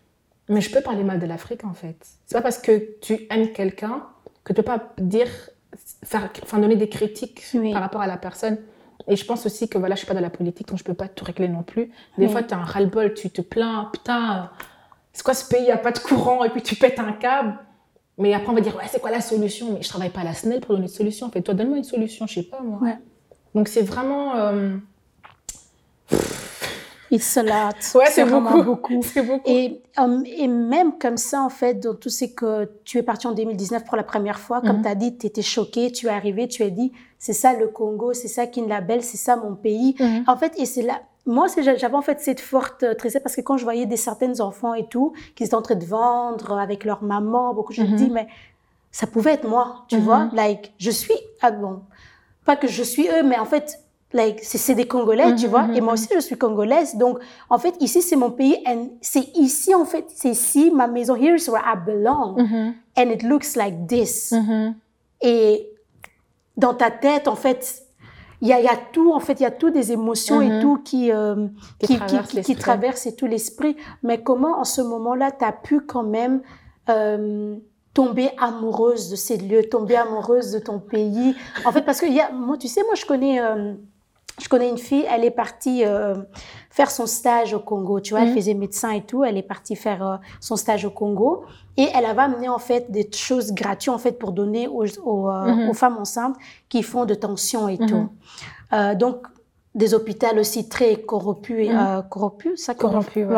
Mais 0.49 0.61
je 0.61 0.71
peux 0.71 0.81
parler 0.81 1.03
mal 1.03 1.19
de 1.19 1.25
l'Afrique 1.25 1.63
en 1.65 1.73
fait. 1.73 1.95
C'est 2.25 2.35
pas 2.35 2.41
parce 2.41 2.57
que 2.59 2.99
tu 3.01 3.27
aimes 3.29 3.51
quelqu'un 3.51 4.03
que 4.43 4.53
tu 4.53 4.57
peux 4.57 4.63
pas 4.63 4.93
dire, 4.97 5.27
faire, 6.05 6.29
enfin 6.43 6.59
donner 6.59 6.75
des 6.77 6.89
critiques 6.89 7.43
Oui. 7.53 7.73
par 7.73 7.81
rapport 7.81 8.01
à 8.01 8.07
la 8.07 8.17
personne. 8.17 8.57
Et 9.09 9.15
je 9.15 9.25
pense 9.25 9.45
aussi 9.45 9.69
que 9.69 9.77
voilà, 9.77 9.95
je 9.95 9.99
suis 9.99 10.07
pas 10.07 10.13
dans 10.13 10.21
la 10.21 10.29
politique, 10.29 10.67
donc 10.69 10.79
je 10.79 10.83
peux 10.83 10.93
pas 10.93 11.07
tout 11.07 11.23
régler 11.25 11.47
non 11.49 11.63
plus. 11.63 11.91
Des 12.17 12.25
Oui. 12.25 12.31
fois, 12.31 12.43
tu 12.43 12.53
as 12.53 12.57
un 12.57 12.63
ras-le-bol, 12.63 13.13
tu 13.13 13.29
te 13.29 13.41
plains, 13.41 13.89
putain, 13.93 14.49
c'est 15.13 15.23
quoi 15.23 15.33
ce 15.33 15.47
pays, 15.47 15.61
il 15.61 15.65
n'y 15.65 15.71
a 15.71 15.77
pas 15.77 15.91
de 15.91 15.99
courant, 15.99 16.43
et 16.43 16.49
puis 16.49 16.61
tu 16.61 16.75
pètes 16.75 16.99
un 16.99 17.11
câble. 17.13 17.57
Mais 18.17 18.33
après, 18.33 18.49
on 18.49 18.53
va 18.55 18.61
dire, 18.61 18.75
ouais, 18.75 18.83
c'est 18.89 18.99
quoi 18.99 19.11
la 19.11 19.21
solution? 19.21 19.71
Mais 19.73 19.81
je 19.83 19.89
travaille 19.89 20.09
pas 20.09 20.21
à 20.21 20.23
la 20.23 20.33
SNEL 20.33 20.59
pour 20.61 20.75
donner 20.75 20.87
une 20.87 20.91
solution. 20.93 21.27
En 21.27 21.29
fait, 21.29 21.41
toi, 21.41 21.53
donne-moi 21.53 21.77
une 21.77 21.83
solution, 21.83 22.25
je 22.25 22.33
sais 22.35 22.43
pas, 22.43 22.59
moi. 22.61 22.79
Ouais. 22.81 22.97
Donc, 23.53 23.67
c'est 23.67 23.83
vraiment. 23.83 24.35
euh, 24.35 24.75
It's 27.11 27.37
a 27.37 27.43
lot. 27.43 27.75
Ouais, 27.95 28.05
c'est 28.09 28.23
vraiment 28.23 28.63
beaucoup. 28.63 29.01
Beaucoup. 29.15 29.41
Et, 29.45 29.81
euh, 29.99 30.21
et 30.25 30.47
même 30.47 30.97
comme 30.99 31.17
ça, 31.17 31.41
en 31.41 31.49
fait, 31.49 31.75
dans 31.75 31.95
tout 31.95 32.09
ce 32.09 32.25
que 32.25 32.69
tu 32.83 32.97
es 32.97 33.03
parti 33.03 33.27
en 33.27 33.31
2019 33.31 33.85
pour 33.85 33.95
la 33.95 34.03
première 34.03 34.39
fois, 34.39 34.61
comme 34.61 34.77
Mhm. 34.77 34.81
tu 34.83 34.87
as 34.89 34.95
dit, 34.95 35.17
tu 35.17 35.25
étais 35.27 35.41
choquée, 35.41 35.91
tu 35.91 36.07
es 36.07 36.09
arrivé, 36.09 36.47
tu 36.47 36.63
as 36.63 36.69
dit, 36.69 36.91
c'est 37.17 37.33
ça 37.33 37.53
le 37.53 37.67
Congo, 37.67 38.13
c'est 38.13 38.27
ça 38.27 38.45
qui 38.47 38.61
la 38.65 38.81
belle, 38.81 39.03
c'est 39.03 39.17
ça 39.17 39.35
mon 39.37 39.55
pays. 39.55 39.95
Mhm. 39.99 40.23
En 40.27 40.35
fait, 40.37 40.53
et 40.57 40.65
c'est 40.65 40.81
là, 40.81 41.01
moi, 41.25 41.47
j'avais 41.57 41.95
en 41.95 42.01
fait 42.01 42.19
cette 42.19 42.39
forte 42.39 42.83
tristesse 42.97 43.21
parce 43.21 43.35
que 43.35 43.41
quand 43.41 43.57
je 43.57 43.63
voyais 43.63 43.85
des 43.85 43.97
certaines 43.97 44.41
enfants 44.41 44.73
et 44.73 44.87
tout, 44.87 45.13
qui 45.35 45.43
étaient 45.43 45.55
en 45.55 45.61
train 45.61 45.75
de 45.75 45.85
vendre 45.85 46.57
avec 46.57 46.83
leur 46.85 47.03
maman, 47.03 47.53
beaucoup, 47.53 47.73
je 47.73 47.81
me 47.81 47.87
Mhm. 47.87 47.95
dis, 47.95 48.09
mais 48.09 48.27
ça 48.91 49.07
pouvait 49.07 49.33
être 49.33 49.47
moi, 49.47 49.85
tu 49.87 49.97
Mhm. 49.97 50.01
vois, 50.03 50.29
like, 50.33 50.73
je 50.77 50.89
suis, 50.91 51.13
ah 51.41 51.51
bon, 51.51 51.81
pas 52.45 52.55
que 52.55 52.67
je 52.67 52.81
suis 52.83 53.07
eux, 53.09 53.23
mais 53.23 53.37
en 53.37 53.45
fait, 53.45 53.79
like, 54.13 54.39
c'est 54.43 54.57
c'est 54.57 54.75
des 54.75 54.87
Congolais, 54.87 55.35
tu 55.35 55.47
vois, 55.47 55.63
mhm, 55.63 55.75
et 55.75 55.81
moi 55.81 55.93
mhm. 55.93 55.99
aussi, 55.99 56.07
je 56.13 56.19
suis 56.19 56.37
congolaise, 56.37 56.95
donc, 56.95 57.19
en 57.49 57.57
fait, 57.59 57.75
ici, 57.81 58.01
c'est 58.01 58.15
mon 58.15 58.31
pays, 58.31 58.57
and 58.65 58.87
c'est 59.01 59.35
ici, 59.35 59.75
en 59.75 59.85
fait, 59.85 60.05
c'est 60.15 60.29
ici, 60.29 60.71
ma 60.71 60.87
maison, 60.87 61.15
here's 61.15 61.47
where 61.49 61.61
I 61.65 61.75
belong, 61.85 62.35
Mhm. 62.41 62.73
and 62.97 63.09
it 63.11 63.23
looks 63.23 63.55
like 63.55 63.87
this. 63.87 64.31
Mhm. 64.31 64.75
Et 65.21 65.69
dans 66.55 66.73
ta 66.73 66.89
tête, 66.91 67.27
en 67.27 67.35
fait, 67.35 67.83
il 68.41 68.47
y 68.47 68.51
y 68.51 68.53
a 68.67 68.77
tout, 68.93 69.11
en 69.11 69.19
fait, 69.19 69.39
il 69.39 69.43
y 69.43 69.45
a 69.47 69.51
tout 69.51 69.71
des 69.71 69.91
émotions 69.91 70.41
et 70.41 70.59
tout 70.59 70.77
qui, 70.83 71.11
euh, 71.11 71.47
Qui 71.79 71.87
qui, 71.87 71.93
qui, 71.93 71.97
traversent 71.97 72.27
qui- 72.27 72.29
qui 72.29 72.35
l'esprit. 72.37 72.55
traversent 72.55 73.05
et 73.07 73.15
tout 73.15 73.25
l'esprit. 73.27 73.75
Mais 74.03 74.21
comment, 74.21 74.59
en 74.59 74.63
ce 74.63 74.81
moment-là, 74.81 75.31
tu 75.31 75.43
as 75.43 75.51
pu 75.51 75.81
quand 75.81 76.03
même 76.03 76.41
euh, 76.89 77.55
tomber 77.93 78.29
amoureuse 78.37 79.09
de 79.09 79.15
ces 79.15 79.37
lieux, 79.37 79.63
tomber 79.69 79.95
amoureuse 79.97 80.51
de 80.51 80.59
ton 80.59 80.79
pays? 80.79 81.35
En 81.65 81.71
fait, 81.71 81.81
parce 81.81 81.99
que 81.99 82.05
y 82.05 82.19
a, 82.21 82.31
moi, 82.31 82.57
tu 82.57 82.67
sais, 82.67 82.83
moi, 82.83 82.93
je 82.95 83.05
connais, 83.05 83.41
euh, 83.41 83.73
je 84.39 84.47
connais 84.49 84.69
une 84.69 84.77
fille, 84.77 85.05
elle 85.11 85.23
est 85.25 85.31
partie 85.31 85.83
euh, 85.83 86.15
faire 86.69 86.91
son 86.91 87.07
stage 87.07 87.53
au 87.53 87.59
Congo. 87.59 87.99
Tu 87.99 88.13
vois, 88.13 88.21
elle 88.21 88.29
Mhm. 88.29 88.35
faisait 88.35 88.53
médecin 88.53 88.91
et 88.91 89.01
tout. 89.01 89.23
Elle 89.23 89.37
est 89.37 89.41
partie 89.43 89.75
faire 89.75 90.05
euh, 90.07 90.15
son 90.39 90.55
stage 90.55 90.85
au 90.85 90.91
Congo. 90.91 91.43
Et 91.75 91.87
elle 91.93 92.05
avait 92.05 92.21
amené 92.21 92.47
en 92.49 92.59
fait 92.59 92.91
des 92.91 93.09
choses 93.11 93.51
gratuites 93.53 93.93
en 93.93 93.97
fait 93.97 94.13
pour 94.13 94.31
donner 94.31 94.67
aux, 94.67 94.85
aux, 95.03 95.29
euh, 95.29 95.53
Mhm. 95.53 95.69
aux 95.69 95.73
femmes 95.73 95.97
enceintes 95.97 96.35
qui 96.69 96.83
font 96.83 97.05
de 97.05 97.15
tension 97.15 97.67
et 97.67 97.77
Mhm. 97.79 97.87
tout. 97.87 98.09
Euh, 98.73 98.95
donc 98.95 99.25
des 99.75 99.93
hôpitaux 99.93 100.27
aussi 100.39 100.67
très 100.69 100.95
corrompus, 100.97 101.67
et, 101.67 101.69
Mhm. 101.69 101.77
euh, 101.79 102.01
corrompus, 102.01 102.59
ça 102.63 102.73
Corrompus, 102.73 103.27
ouais. 103.27 103.35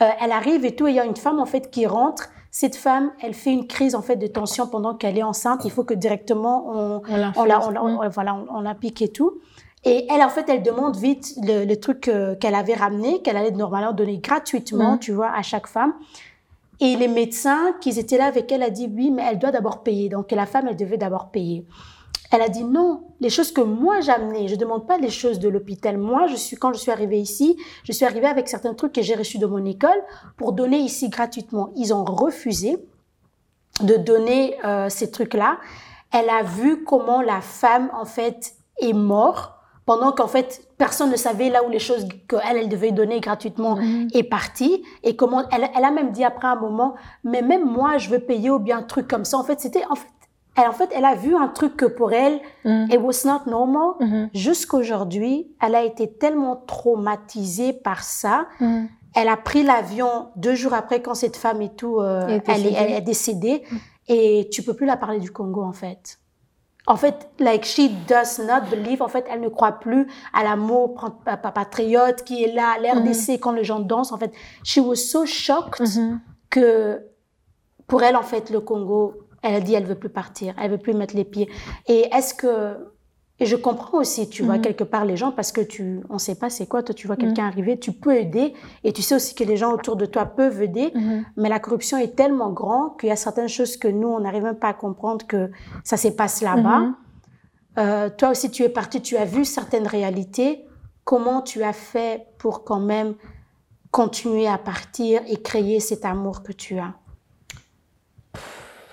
Euh, 0.00 0.08
elle 0.20 0.30
arrive 0.32 0.64
et 0.64 0.76
tout, 0.76 0.86
et 0.86 0.90
il 0.90 0.96
y 0.96 1.00
a 1.00 1.04
une 1.04 1.16
femme 1.16 1.40
en 1.40 1.46
fait 1.46 1.70
qui 1.70 1.86
rentre. 1.86 2.28
Cette 2.52 2.74
femme, 2.76 3.12
elle 3.22 3.34
fait 3.34 3.52
une 3.52 3.66
crise 3.68 3.94
en 3.96 4.02
fait 4.02 4.16
de 4.16 4.26
tension 4.28 4.66
pendant 4.66 4.94
qu'elle 4.94 5.16
est 5.18 5.22
enceinte. 5.24 5.64
Il 5.64 5.70
faut 5.70 5.84
que 5.84 5.94
directement 5.94 6.66
on, 6.68 7.02
On 7.08 7.16
la, 7.16 7.32
on, 7.36 7.70
Mhm. 7.70 7.98
on- 8.02 8.08
voilà, 8.08 8.34
on, 8.34 8.46
on 8.58 8.60
la 8.60 8.74
pique 8.74 9.02
et 9.02 9.08
tout. 9.08 9.34
Et 9.84 10.06
elle, 10.10 10.22
en 10.22 10.28
fait, 10.28 10.46
elle 10.48 10.62
demande 10.62 10.96
vite 10.96 11.34
le, 11.42 11.64
le 11.64 11.76
truc 11.80 12.08
euh, 12.08 12.34
qu'elle 12.34 12.54
avait 12.54 12.74
ramené, 12.74 13.22
qu'elle 13.22 13.36
allait 13.36 13.50
normalement 13.50 13.92
donner 13.92 14.18
gratuitement, 14.18 14.98
tu 14.98 15.12
vois, 15.12 15.30
à 15.32 15.42
chaque 15.42 15.66
femme. 15.66 15.94
Et 16.80 16.96
les 16.96 17.08
médecins 17.08 17.74
qui 17.80 17.90
étaient 17.98 18.18
là 18.18 18.26
avec 18.26 18.50
elle 18.52 18.62
a 18.62 18.70
dit 18.70 18.90
oui, 18.94 19.10
mais 19.10 19.22
elle 19.28 19.38
doit 19.38 19.50
d'abord 19.50 19.82
payer. 19.82 20.08
Donc 20.08 20.30
la 20.32 20.46
femme, 20.46 20.66
elle 20.68 20.76
devait 20.76 20.96
d'abord 20.96 21.30
payer. 21.30 21.66
Elle 22.30 22.42
a 22.42 22.48
dit 22.48 22.62
non, 22.62 23.02
les 23.20 23.28
choses 23.28 23.52
que 23.52 23.60
moi 23.60 24.00
j'ai 24.00 24.12
amenées, 24.12 24.48
je 24.48 24.54
demande 24.54 24.86
pas 24.86 24.98
les 24.98 25.10
choses 25.10 25.40
de 25.40 25.48
l'hôpital. 25.48 25.98
Moi, 25.98 26.26
je 26.28 26.36
suis 26.36 26.56
quand 26.56 26.72
je 26.72 26.78
suis 26.78 26.90
arrivée 26.90 27.18
ici, 27.18 27.56
je 27.84 27.92
suis 27.92 28.04
arrivée 28.06 28.28
avec 28.28 28.48
certains 28.48 28.72
trucs 28.72 28.92
que 28.92 29.02
j'ai 29.02 29.16
reçus 29.16 29.38
de 29.38 29.46
mon 29.46 29.64
école 29.64 30.00
pour 30.36 30.52
donner 30.52 30.78
ici 30.78 31.08
gratuitement. 31.08 31.70
Ils 31.74 31.92
ont 31.92 32.04
refusé 32.04 32.78
de 33.82 33.96
donner 33.96 34.56
euh, 34.64 34.88
ces 34.88 35.10
trucs-là. 35.10 35.58
Elle 36.12 36.30
a 36.30 36.42
vu 36.42 36.84
comment 36.84 37.20
la 37.20 37.40
femme 37.40 37.90
en 37.94 38.04
fait 38.04 38.54
est 38.80 38.92
morte 38.92 39.52
pendant 39.90 40.12
qu'en 40.12 40.28
fait 40.28 40.48
personne 40.78 41.10
ne 41.10 41.16
savait 41.16 41.48
là 41.54 41.60
où 41.66 41.68
les 41.76 41.80
choses 41.88 42.06
qu'elle 42.28 42.56
elle 42.60 42.68
devait 42.68 42.92
donner 43.00 43.18
gratuitement 43.28 43.74
Mhm. 43.76 44.08
est 44.20 44.22
partie 44.38 44.74
et 45.02 45.12
comment 45.20 45.42
elle, 45.54 45.68
elle 45.76 45.84
a 45.84 45.90
même 45.90 46.10
dit 46.12 46.22
après 46.32 46.46
un 46.54 46.60
moment 46.66 46.94
mais 47.30 47.42
même 47.42 47.64
moi 47.78 47.90
je 48.02 48.08
veux 48.12 48.20
payer 48.30 48.50
ou 48.56 48.60
bien 48.66 48.78
un 48.78 48.82
truc 48.94 49.06
comme 49.12 49.24
ça 49.30 49.36
en 49.42 49.42
fait 49.48 49.58
c'était 49.64 49.84
en 49.94 49.96
fait 49.96 50.06
elle 50.58 50.68
en 50.68 50.76
fait 50.80 50.90
elle 50.96 51.04
a 51.04 51.16
vu 51.24 51.32
un 51.44 51.48
truc 51.58 51.72
que 51.76 51.86
pour 51.98 52.10
elle 52.12 52.36
Mhm. 52.64 52.86
it 52.94 53.00
was 53.08 53.20
not 53.30 53.42
normal 53.50 53.88
Mhm. 53.98 54.30
jusqu'aujourd'hui 54.32 55.34
elle 55.64 55.74
a 55.74 55.82
été 55.82 56.04
tellement 56.22 56.56
traumatisée 56.74 57.72
par 57.72 58.00
ça 58.04 58.46
Mhm. 58.60 58.88
elle 59.14 59.28
a 59.28 59.36
pris 59.36 59.62
l'avion 59.64 60.28
deux 60.36 60.54
jours 60.54 60.74
après 60.74 61.02
quand 61.02 61.14
cette 61.14 61.36
femme 61.36 61.60
et 61.62 61.72
tout, 61.80 61.96
euh, 62.00 62.38
Elle 62.46 62.66
est 62.66 62.72
elle 62.80 62.92
est 62.92 63.00
décédée. 63.00 63.62
Et 64.08 64.48
tu 64.52 64.62
peux 64.64 64.74
plus 64.74 64.86
la 64.86 64.96
parler 64.96 65.20
du 65.20 65.30
Congo, 65.30 65.62
en 65.62 65.72
fait. 65.72 66.18
En 66.86 66.96
fait, 66.96 67.28
like, 67.38 67.64
she 67.64 67.90
does 68.08 68.38
not 68.38 68.62
believe, 68.70 69.02
en 69.02 69.08
fait, 69.08 69.26
elle 69.30 69.40
ne 69.40 69.48
croit 69.48 69.72
plus 69.72 70.06
à 70.32 70.42
l'amour 70.42 70.94
pa- 70.94 71.14
pa- 71.24 71.36
pa- 71.36 71.52
patriote 71.52 72.24
qui 72.24 72.42
est 72.44 72.52
là, 72.52 72.76
l'RDC, 72.80 73.38
quand 73.38 73.52
les 73.52 73.64
gens 73.64 73.80
dansent, 73.80 74.12
en 74.12 74.18
fait. 74.18 74.32
She 74.64 74.78
was 74.78 74.96
so 74.96 75.26
shocked 75.26 75.80
Mhm. 75.86 76.20
que 76.48 77.02
pour 77.86 78.02
elle, 78.02 78.16
en 78.16 78.22
fait, 78.22 78.50
le 78.50 78.60
Congo, 78.60 79.14
elle 79.42 79.54
a 79.54 79.60
dit 79.60 79.74
elle 79.74 79.84
veut 79.86 79.94
plus 79.94 80.08
partir, 80.10 80.54
elle 80.60 80.70
veut 80.70 80.78
plus 80.78 80.94
mettre 80.94 81.14
les 81.16 81.24
pieds. 81.24 81.48
Et 81.86 82.08
est-ce 82.14 82.34
que 82.34 82.76
et 83.40 83.46
je 83.46 83.56
comprends 83.56 83.98
aussi, 83.98 84.28
tu 84.28 84.42
vois, 84.42 84.56
Mhm. 84.56 84.62
quelque 84.62 84.84
part 84.84 85.04
les 85.06 85.16
gens 85.16 85.32
parce 85.32 85.50
que 85.50 85.62
tu, 85.62 86.00
on 86.10 86.18
sait 86.18 86.34
pas 86.34 86.50
c'est 86.50 86.66
quoi. 86.66 86.82
Toi, 86.82 86.94
tu 86.94 87.06
vois 87.06 87.16
quelqu'un 87.16 87.46
arriver, 87.46 87.78
tu 87.78 87.90
peux 87.92 88.14
aider 88.14 88.52
et 88.84 88.92
tu 88.92 89.00
sais 89.02 89.14
aussi 89.14 89.34
que 89.34 89.44
les 89.44 89.56
gens 89.56 89.72
autour 89.72 89.96
de 89.96 90.04
toi 90.06 90.26
peuvent 90.26 90.60
aider. 90.62 90.92
Mhm. 90.94 91.24
Mais 91.38 91.48
la 91.48 91.58
corruption 91.58 91.96
est 91.96 92.14
tellement 92.14 92.50
grande 92.52 92.98
qu'il 92.98 93.08
y 93.08 93.12
a 93.12 93.16
certaines 93.16 93.48
choses 93.48 93.76
que 93.78 93.88
nous, 93.88 94.08
on 94.08 94.20
n'arrive 94.20 94.42
même 94.42 94.58
pas 94.58 94.68
à 94.68 94.74
comprendre 94.74 95.26
que 95.26 95.50
ça 95.84 95.96
se 95.96 96.08
passe 96.08 96.42
là-bas. 96.42 96.78
Mhm. 96.80 96.94
Euh, 97.78 98.10
toi 98.10 98.30
aussi, 98.30 98.50
tu 98.50 98.62
es 98.62 98.68
parti, 98.68 99.00
tu 99.00 99.16
as 99.16 99.24
vu 99.24 99.44
certaines 99.46 99.86
réalités. 99.86 100.66
Comment 101.04 101.40
tu 101.40 101.62
as 101.62 101.72
fait 101.72 102.26
pour 102.38 102.62
quand 102.64 102.80
même 102.80 103.14
continuer 103.90 104.46
à 104.46 104.58
partir 104.58 105.22
et 105.28 105.40
créer 105.40 105.80
cet 105.80 106.04
amour 106.04 106.42
que 106.42 106.52
tu 106.52 106.78
as? 106.78 106.92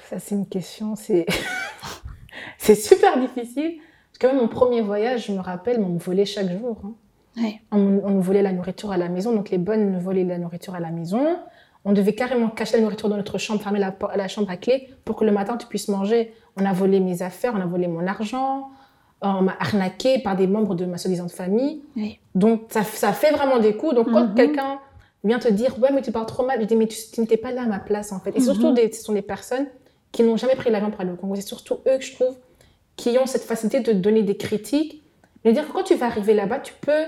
Ça, 0.09 0.19
c'est 0.19 0.35
une 0.35 0.47
question, 0.47 0.95
c'est 0.95 1.25
c'est 2.57 2.75
super 2.75 3.19
difficile. 3.19 3.79
Parce 4.19 4.31
que 4.31 4.35
même 4.35 4.41
mon 4.43 4.47
premier 4.49 4.81
voyage, 4.81 5.27
je 5.27 5.31
me 5.31 5.39
rappelle, 5.41 5.79
on 5.79 5.89
me 5.89 5.99
volait 5.99 6.25
chaque 6.25 6.49
jour. 6.49 6.77
hein. 6.83 6.93
On, 7.71 7.77
me 7.77 8.21
volait 8.21 8.41
la 8.41 8.51
nourriture 8.51 8.91
à 8.91 8.97
la 8.97 9.09
maison, 9.09 9.31
donc 9.35 9.51
les 9.51 9.59
bonnes 9.59 9.91
nous 9.91 9.99
volaient 9.99 10.23
la 10.23 10.39
nourriture 10.39 10.73
à 10.73 10.79
la 10.79 10.89
maison. 10.89 11.23
On 11.85 11.93
devait 11.93 12.13
carrément 12.15 12.49
cacher 12.49 12.77
la 12.77 12.83
nourriture 12.83 13.09
dans 13.09 13.15
notre 13.17 13.37
chambre, 13.37 13.61
fermer 13.61 13.77
la, 13.79 13.95
la 14.15 14.27
chambre 14.27 14.49
à 14.49 14.57
clé 14.57 14.89
pour 15.05 15.15
que 15.17 15.23
le 15.23 15.31
matin 15.31 15.55
tu 15.55 15.67
puisses 15.67 15.87
manger. 15.87 16.33
On 16.59 16.65
a 16.65 16.73
volé 16.73 16.99
mes 16.99 17.21
affaires, 17.21 17.53
on 17.55 17.61
a 17.61 17.67
volé 17.67 17.87
mon 17.87 18.07
argent, 18.07 18.69
euh, 19.23 19.27
on 19.27 19.43
m'a 19.43 19.55
arnaqué 19.59 20.17
par 20.19 20.35
des 20.35 20.47
membres 20.47 20.73
de 20.73 20.85
ma 20.85 20.97
soi-disant 20.97 21.27
famille. 21.27 21.83
Oui. 21.95 22.17
Donc 22.33 22.63
ça, 22.69 22.81
ça 22.83 23.13
fait 23.13 23.31
vraiment 23.31 23.59
des 23.59 23.75
coups. 23.75 23.93
Donc 23.93 24.09
quand 24.11 24.29
Mhm. 24.29 24.33
quelqu'un 24.35 24.79
vient 25.23 25.37
te 25.39 25.47
dire 25.49 25.77
ouais 25.79 25.91
mais 25.93 26.01
tu 26.01 26.11
parles 26.11 26.25
trop 26.25 26.43
mal, 26.43 26.59
je 26.61 26.65
dis 26.65 26.75
mais 26.75 26.87
tu, 26.87 26.97
tu 27.13 27.21
n'étais 27.21 27.37
pas 27.37 27.51
là 27.51 27.61
à 27.61 27.67
ma 27.67 27.79
place 27.79 28.11
en 28.11 28.19
fait. 28.19 28.35
Et 28.35 28.39
surtout 28.41 28.69
Mhm. 28.69 28.73
des, 28.73 28.91
ce 28.91 29.03
sont 29.03 29.13
des 29.13 29.21
personnes 29.21 29.67
qui 30.11 30.23
n'ont 30.23 30.37
jamais 30.37 30.55
pris 30.55 30.71
l'avion 30.71 30.89
pour 30.89 31.01
aller 31.01 31.11
au 31.11 31.15
Congo. 31.15 31.35
C'est 31.35 31.41
surtout 31.41 31.75
eux 31.87 31.97
que 31.99 32.03
je 32.03 32.15
trouve 32.15 32.35
qui 32.97 33.17
ont 33.17 33.25
cette 33.25 33.43
facilité 33.43 33.79
de 33.79 33.93
donner 33.93 34.23
des 34.23 34.35
critiques. 34.37 35.01
Mais 35.45 35.53
dire 35.53 35.65
que 35.67 35.71
quand 35.71 35.83
tu 35.83 35.95
vas 35.95 36.07
arriver 36.07 36.33
là-bas, 36.33 36.59
tu 36.59 36.73
peux 36.81 37.05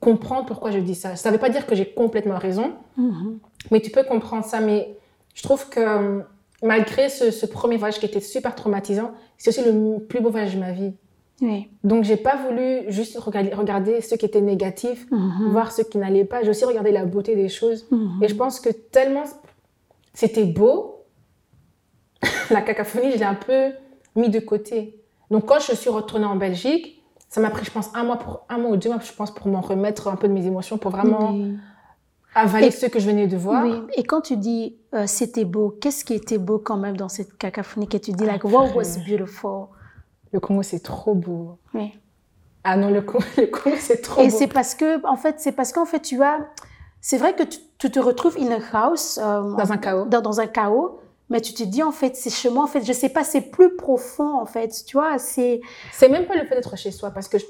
comprendre 0.00 0.46
pourquoi 0.46 0.70
je 0.72 0.78
dis 0.78 0.94
ça. 0.96 1.14
Ça 1.14 1.28
ne 1.30 1.34
veut 1.34 1.40
pas 1.40 1.50
dire 1.50 1.66
que 1.66 1.74
j'ai 1.76 1.86
complètement 1.86 2.38
raison, 2.38 2.72
Mhm. 2.96 3.38
mais 3.70 3.80
tu 3.80 3.90
peux 3.90 4.02
comprendre 4.02 4.44
ça. 4.44 4.60
Mais 4.60 4.96
je 5.34 5.42
trouve 5.42 5.68
que 5.68 5.78
euh, 5.80 6.20
malgré 6.62 7.08
ce, 7.08 7.30
ce 7.30 7.46
premier 7.46 7.76
voyage 7.76 7.98
qui 8.00 8.06
était 8.06 8.20
super 8.20 8.54
traumatisant, 8.54 9.12
c'est 9.38 9.50
aussi 9.50 9.62
le 9.64 9.98
plus 10.00 10.20
beau 10.20 10.30
voyage 10.30 10.54
de 10.54 10.60
ma 10.60 10.72
vie. 10.72 10.92
Oui. 11.42 11.68
Donc 11.84 12.04
j'ai 12.04 12.16
pas 12.16 12.36
voulu 12.36 12.90
juste 12.90 13.18
regarder, 13.18 13.50
regarder 13.52 14.00
ce 14.00 14.14
qui 14.14 14.24
était 14.24 14.40
négatif, 14.40 15.06
Mhm. 15.10 15.50
voir 15.52 15.70
ce 15.70 15.82
qui 15.82 15.98
n'allait 15.98 16.24
pas. 16.24 16.42
J'ai 16.42 16.48
aussi 16.50 16.64
regardé 16.64 16.92
la 16.92 17.04
beauté 17.04 17.36
des 17.36 17.50
choses. 17.50 17.86
Mhm. 17.90 18.22
Et 18.22 18.28
je 18.28 18.34
pense 18.34 18.58
que 18.58 18.70
tellement 18.70 19.24
c'était 20.14 20.44
beau, 20.44 21.04
la 22.50 22.62
cacophonie, 22.62 23.12
je 23.12 23.18
l'ai 23.18 23.24
un 23.24 23.34
peu 23.34 23.72
mis 24.14 24.30
de 24.30 24.40
côté. 24.40 25.02
Donc 25.30 25.46
quand 25.46 25.58
je 25.60 25.74
suis 25.74 25.90
retournée 25.90 26.26
en 26.26 26.36
Belgique, 26.36 27.02
ça 27.28 27.40
m'a 27.40 27.50
pris, 27.50 27.64
je 27.64 27.70
pense, 27.70 27.90
un 27.94 28.04
mois, 28.04 28.16
pour, 28.18 28.44
un 28.48 28.58
mois 28.58 28.70
ou 28.70 28.76
deux 28.76 28.88
mois, 28.88 29.00
je 29.00 29.12
pense, 29.12 29.32
pour 29.34 29.48
m'en 29.48 29.60
remettre 29.60 30.08
un 30.08 30.16
peu 30.16 30.28
de 30.28 30.32
mes 30.32 30.46
émotions, 30.46 30.78
pour 30.78 30.90
vraiment 30.92 31.32
Oui. 31.32 31.56
avaler 32.34 32.68
Et- 32.68 32.70
ce 32.70 32.86
que 32.86 32.98
je 33.00 33.06
venais 33.06 33.26
de 33.26 33.36
voir. 33.36 33.64
Oui. 33.64 33.74
Et 33.96 34.04
quand 34.04 34.20
tu 34.20 34.36
dis 34.36 34.76
euh, 34.94 35.04
c'était 35.06 35.44
beau, 35.44 35.76
qu'est-ce 35.80 36.04
qui 36.04 36.14
était 36.14 36.38
beau 36.38 36.58
quand 36.58 36.76
même 36.76 36.96
dans 36.96 37.08
cette 37.08 37.36
cacophonie 37.36 37.88
que 37.88 37.96
tu 37.96 38.12
dis, 38.12 38.24
like, 38.24 38.44
what 38.44 38.68
was 38.74 38.98
beautiful? 39.06 39.66
Le 40.32 40.40
Congo, 40.40 40.62
c'est 40.62 40.80
trop 40.80 41.14
beau. 41.14 41.58
Oui. 41.74 41.98
Ah 42.64 42.76
non, 42.76 42.90
le 42.90 43.00
Congo, 43.02 43.24
le 43.36 43.48
c'est 43.78 44.00
trop 44.02 44.20
Et 44.22 44.28
beau. 44.28 44.36
c'est 44.36 44.46
parce 44.48 44.74
que, 44.74 45.04
en 45.06 45.16
fait, 45.16 45.36
c'est 45.38 45.52
parce 45.52 45.72
qu'en 45.72 45.84
fait, 45.86 46.00
tu 46.00 46.22
as, 46.22 46.38
c'est 47.00 47.16
vrai 47.18 47.34
que 47.34 47.42
tu, 47.42 47.58
tu 47.78 47.90
te 47.90 47.98
retrouves 48.00 48.36
in 48.38 48.50
a 48.50 48.58
house, 48.86 49.18
euh, 49.22 49.54
Dans 49.56 49.72
un 49.72 49.76
chaos. 49.78 50.04
dans, 50.06 50.20
dans 50.20 50.40
un 50.40 50.46
chaos, 50.46 51.00
mais 51.30 51.40
tu 51.40 51.52
te 51.54 51.62
dis, 51.62 51.82
en 51.82 51.92
fait, 51.92 52.14
c'est 52.16 52.30
chez 52.30 52.50
moi, 52.50 52.64
en 52.64 52.68
fait, 52.68 52.84
je 52.84 52.92
sais 52.92 53.08
pas, 53.08 53.24
c'est 53.24 53.40
plus 53.40 53.74
profond, 53.76 54.38
en 54.38 54.46
fait, 54.46 54.84
tu 54.86 54.96
vois, 54.96 55.18
c'est... 55.18 55.60
C'est 55.92 56.08
même 56.08 56.26
pas 56.26 56.34
le 56.36 56.44
fait 56.46 56.54
d'être 56.54 56.76
chez 56.76 56.90
soi, 56.92 57.10
parce 57.10 57.28
que 57.28 57.38
je- 57.38 57.44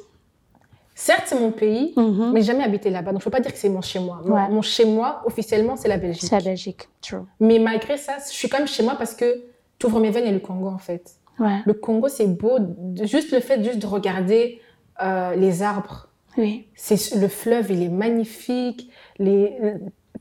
certes, 0.95 1.25
c'est 1.27 1.39
mon 1.39 1.53
pays, 1.53 1.93
Mhm. 1.97 2.33
mais 2.33 2.41
j'ai 2.41 2.47
jamais 2.49 2.65
habité 2.65 2.89
là-bas. 2.91 3.13
Donc 3.13 3.21
je 3.21 3.25
peux 3.25 3.31
pas 3.31 3.41
dire 3.41 3.53
que 3.53 3.59
c'est 3.59 3.69
mon. 3.69 3.81
Mon, 4.01 4.35
Ouais. 4.35 4.49
mon 4.49 4.63
chez-moi, 4.63 5.23
officiellement, 5.27 5.77
c'est 5.77 5.89
la 5.89 5.99
Belgique. 5.99 6.23
C'est 6.31 6.37
la 6.37 6.43
Belgique, 6.43 6.89
true. 7.03 7.19
Mais 7.41 7.59
malgré 7.59 7.97
ça, 7.99 8.15
je 8.27 8.33
suis 8.33 8.49
quand 8.49 8.59
même 8.59 8.67
chez 8.67 8.83
moi 8.83 8.95
parce 8.97 9.15
que 9.15 9.45
tu 9.79 9.87
ouvres 9.87 10.01
mes 10.01 10.11
veines 10.11 10.27
et 10.27 10.33
le 10.33 10.41
Congo, 10.41 10.69
en 10.69 10.79
fait. 10.79 11.11
Ouais, 11.39 11.59
Le 11.67 11.75
Congo, 11.75 12.09
c'est 12.09 12.27
beau. 12.29 12.59
Juste 13.03 13.31
le 13.31 13.41
fait 13.41 13.63
juste 13.63 13.79
de 13.79 13.87
regarder 13.87 14.59
euh, 15.03 15.35
les 15.37 15.63
arbres. 15.63 16.09
Oui. 16.39 16.67
C'est 16.75 17.15
le 17.17 17.29
fleuve, 17.29 17.71
il 17.71 17.83
est 17.83 17.91
magnifique. 17.91 18.91
Les, 19.19 19.59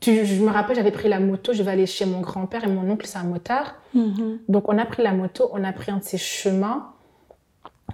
tu- 0.00 0.24
je 0.24 0.42
me 0.42 0.50
rappelle, 0.50 0.76
j'avais 0.76 0.90
pris 0.90 1.08
la 1.08 1.20
moto, 1.20 1.52
je 1.52 1.62
vais 1.62 1.70
aller 1.70 1.86
chez 1.86 2.06
mon 2.06 2.20
grand-père 2.20 2.64
et 2.64 2.68
mon 2.68 2.88
oncle, 2.90 3.06
c'est 3.06 3.18
un 3.18 3.24
motard. 3.24 3.74
Mhm. 3.94 4.40
Donc 4.48 4.68
on 4.68 4.78
a 4.78 4.84
pris 4.84 5.02
la 5.02 5.12
moto, 5.12 5.48
on 5.52 5.62
a 5.64 5.72
pris 5.72 5.90
un 5.92 5.98
de 5.98 6.04
ces 6.04 6.18
chemins. 6.18 6.92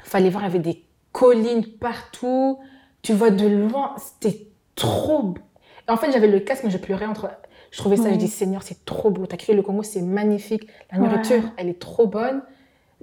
Fallait 0.03 0.31
voir, 0.31 0.43
il 0.45 0.47
y 0.47 0.51
avait 0.51 0.59
des 0.59 0.85
collines 1.13 1.65
partout. 1.79 2.59
Tu 3.03 3.13
vois 3.13 3.31
de 3.31 3.47
loin, 3.47 3.95
c'était 3.99 4.47
trop 4.75 5.35
en 5.89 5.97
fait, 5.97 6.13
j'avais 6.13 6.29
le 6.29 6.39
casque, 6.39 6.63
mais 6.65 6.71
je 6.71 6.79
pleurais 6.79 7.07
entre. 7.07 7.29
Je 7.73 7.79
trouvais 7.79 7.97
ça, 7.97 8.11
je 8.11 8.17
dis 8.17 8.29
Seigneur, 8.29 8.63
c'est 8.63 8.85
trop 8.85 9.11
beau. 9.11 9.27
T'as 9.27 9.37
créé 9.37 9.55
le 9.57 9.63
Congo, 9.63 9.83
c'est 9.83 10.01
magnifique. 10.01 10.69
La 10.93 10.99
Ouais. 11.01 11.09
nourriture, 11.09 11.43
elle 11.57 11.69
est 11.69 11.79
trop 11.81 12.07
bonne. 12.07 12.43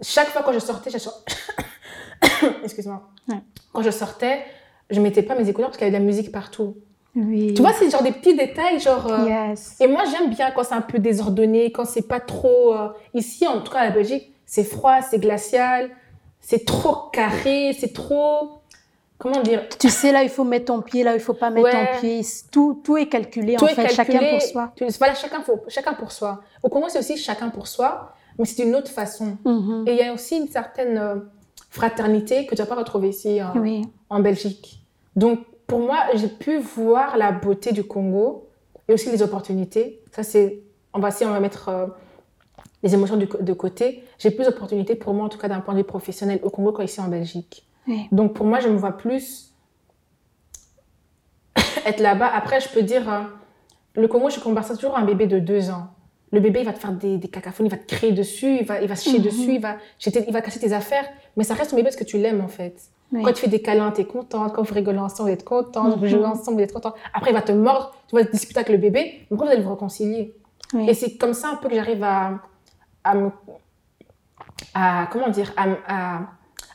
Chaque 0.02 0.28
fois 0.30 0.44
quand 0.44 0.54
je 0.54 0.60
sortais, 0.60 0.90
je 0.90 0.98
excuse-moi. 2.64 3.10
Ouais. 3.28 3.40
Quand 3.74 3.82
je 3.82 3.92
sortais, 3.92 4.46
je 4.90 5.00
mettais 5.02 5.24
pas 5.24 5.36
mes 5.36 5.48
écouteurs 5.50 5.70
parce 5.70 5.78
qu'il 5.78 5.86
y 5.88 5.90
avait 5.90 5.98
de 5.98 6.02
la 6.04 6.08
musique 6.10 6.32
partout. 6.32 6.78
Oui. 7.16 7.54
Tu 7.56 7.62
vois, 7.62 7.74
c'est 7.74 7.90
genre 7.90 8.04
des 8.04 8.12
petits 8.12 8.36
détails, 8.36 8.80
genre. 8.80 9.08
euh, 9.12 9.26
Yes. 9.28 9.76
et 9.80 9.88
moi, 9.88 10.04
j'aime 10.12 10.30
bien 10.30 10.52
quand 10.52 10.64
c'est 10.64 10.76
un 10.76 10.82
peu 10.82 11.00
désordonné, 11.00 11.72
quand 11.72 11.86
c'est 11.86 12.08
pas 12.08 12.20
trop. 12.20 12.74
euh, 12.76 12.90
Ici, 13.14 13.48
en 13.48 13.62
tout 13.62 13.72
cas, 13.72 13.80
à 13.80 13.86
la 13.86 13.92
Belgique, 13.92 14.32
c'est 14.46 14.64
froid, 14.64 15.02
c'est 15.02 15.20
glacial, 15.20 15.90
c'est 16.40 16.66
trop 16.66 17.10
carré, 17.12 17.76
c'est 17.78 17.94
trop. 17.94 18.62
Comment 19.18 19.42
dire? 19.42 19.68
Tu 19.80 19.90
sais, 19.90 20.12
là, 20.14 20.24
il 20.24 20.30
faut 20.30 20.46
mettre 20.46 20.66
ton 20.66 20.82
pied, 20.82 21.04
là, 21.04 21.14
il 21.14 21.20
faut 21.20 21.34
pas 21.34 21.50
mettre 21.50 21.66
Ouais. 21.66 21.92
ton 21.96 22.00
pied. 22.00 22.22
Tout, 22.52 22.80
tout 22.84 22.96
est 22.96 23.08
calculé, 23.08 23.56
Tout 23.56 23.66
en 23.66 23.68
est 23.68 23.74
fait, 23.76 23.90
chacun 23.90 24.14
calculé. 24.14 24.32
pour 24.38 24.42
soi. 24.42 24.72
Tu- 24.78 24.86
Voilà, 24.98 25.14
chacun 25.16 25.42
pour, 25.42 25.60
chacun 25.68 25.94
pour 25.94 26.12
soi. 26.14 26.42
Au 26.64 26.70
Congo, 26.70 26.86
c'est 26.90 27.00
aussi 27.00 27.18
chacun 27.18 27.50
pour 27.50 27.68
soi, 27.68 28.14
mais 28.38 28.46
c'est 28.46 28.64
d'une 28.64 28.74
autre 28.76 28.90
façon. 28.92 29.36
Mhm. 29.44 29.84
Et 29.88 29.92
il 29.92 29.98
y 29.98 30.04
a 30.04 30.14
aussi 30.14 30.38
une 30.38 30.48
certaine 30.48 30.98
euh, 30.98 31.16
fraternité 31.70 32.46
que 32.46 32.56
tu 32.56 32.62
vas 32.62 32.66
pas 32.68 32.76
retrouver 32.76 33.10
ici 33.10 33.40
Oui. 33.56 33.82
en 34.10 34.20
Belgique. 34.22 34.80
Donc, 35.18 35.40
pour 35.70 35.80
moi, 35.80 36.00
j'ai 36.16 36.28
pu 36.28 36.58
voir 36.58 37.16
la 37.18 37.32
beauté 37.32 37.72
du 37.72 37.84
Congo 37.86 38.50
et 38.90 38.94
aussi 38.94 39.10
les 39.12 39.22
opportunités. 39.22 40.02
Ça, 40.12 40.24
c'est. 40.24 40.60
On 40.94 41.00
va, 41.00 41.12
si 41.12 41.24
on 41.24 41.30
va 41.30 41.40
mettre 41.40 41.70
euh, 41.70 41.86
les 42.84 42.94
émotions 42.94 43.16
du 43.16 43.28
de 43.28 43.54
côté, 43.54 44.04
j'ai 44.18 44.32
plus 44.32 44.46
d'opportunités 44.46 44.96
pour 44.96 45.14
moi, 45.14 45.26
en 45.26 45.30
tout 45.30 45.38
cas 45.38 45.48
d'un 45.48 45.62
point 45.62 45.74
de 45.76 45.80
vue 45.80 45.86
professionnel, 45.86 46.40
au 46.44 46.50
Congo 46.50 46.74
qu'ici 46.74 47.00
en 47.00 47.08
Belgique. 47.08 47.66
Oui. 47.88 48.08
Donc, 48.12 48.34
pour 48.34 48.46
moi, 48.46 48.60
je 48.60 48.68
me 48.68 48.76
vois 48.78 48.98
plus 48.98 49.54
être 51.86 52.00
là-bas. 52.00 52.28
Après, 52.34 52.60
je 52.60 52.70
peux 52.70 52.82
dire, 52.84 53.12
euh, 53.12 53.22
le 53.96 54.08
Congo, 54.08 54.30
je 54.30 54.40
compare 54.40 54.66
ça 54.66 54.76
toujours 54.76 54.98
à 54.98 55.02
un 55.02 55.06
bébé 55.06 55.28
de 55.28 55.40
deux 55.40 55.70
ans. 55.70 55.88
Le 56.32 56.40
bébé, 56.40 56.60
il 56.60 56.66
va 56.66 56.74
te 56.74 56.80
faire 56.80 56.92
des, 56.92 57.18
des 57.18 57.28
cacaphonies, 57.28 57.70
il 57.70 57.72
va 57.72 57.78
te 57.78 57.88
crier 57.88 58.12
dessus, 58.12 58.58
il 58.62 58.66
va, 58.66 58.82
il 58.82 58.88
va 58.88 58.96
se 58.96 59.10
chier 59.10 59.20
Mhm. 59.20 59.26
dessus, 59.26 59.54
il 59.56 59.62
va, 59.62 59.78
il 60.06 60.32
va 60.34 60.42
casser 60.42 60.60
tes 60.60 60.74
affaires. 60.74 61.06
Mais 61.38 61.44
ça 61.44 61.54
reste 61.56 61.72
ton 61.72 61.76
bébé 61.76 61.86
parce 61.90 61.96
que 61.96 62.04
tu 62.04 62.18
l'aimes, 62.18 62.42
en 62.42 62.48
fait. 62.48 62.82
Oui. 63.12 63.24
Quand 63.24 63.34
tu 63.34 63.42
fais 63.42 63.48
des 63.48 63.62
câlins, 63.62 63.92
tu 63.92 64.02
es 64.02 64.06
contente. 64.06 64.54
Quand 64.54 64.62
vous 64.62 64.74
rigolez 64.74 65.00
ensemble, 65.00 65.30
vous 65.30 65.34
êtes 65.34 65.44
contente. 65.46 65.96
Vous 65.98 66.02
Mhm. 66.06 66.08
jouez 66.08 66.26
ensemble, 66.26 66.58
vous 66.58 66.64
êtes 66.64 66.74
contente. 66.74 66.96
Après, 67.14 67.32
il 67.32 67.34
va 67.34 67.42
te 67.42 67.52
mordre, 67.52 67.92
tu 68.08 68.16
vas 68.16 68.24
te 68.24 68.32
disputer 68.32 68.60
avec 68.60 68.70
le 68.70 68.78
bébé. 68.78 69.26
Après, 69.32 69.46
vous 69.48 69.52
allez 69.52 69.62
vous 69.64 69.72
réconcilier. 69.72 70.36
Oui. 70.74 70.88
Et 70.90 70.94
c'est 70.94 71.18
comme 71.18 71.34
ça 71.34 71.50
un 71.50 71.56
peu 71.56 71.70
que 71.70 71.76
j'arrive 71.76 72.04
à, 72.04 72.40
à 73.04 73.16
me. 73.16 73.32
À, 74.74 75.08
comment 75.12 75.30
dire 75.30 75.54
à, 75.58 76.22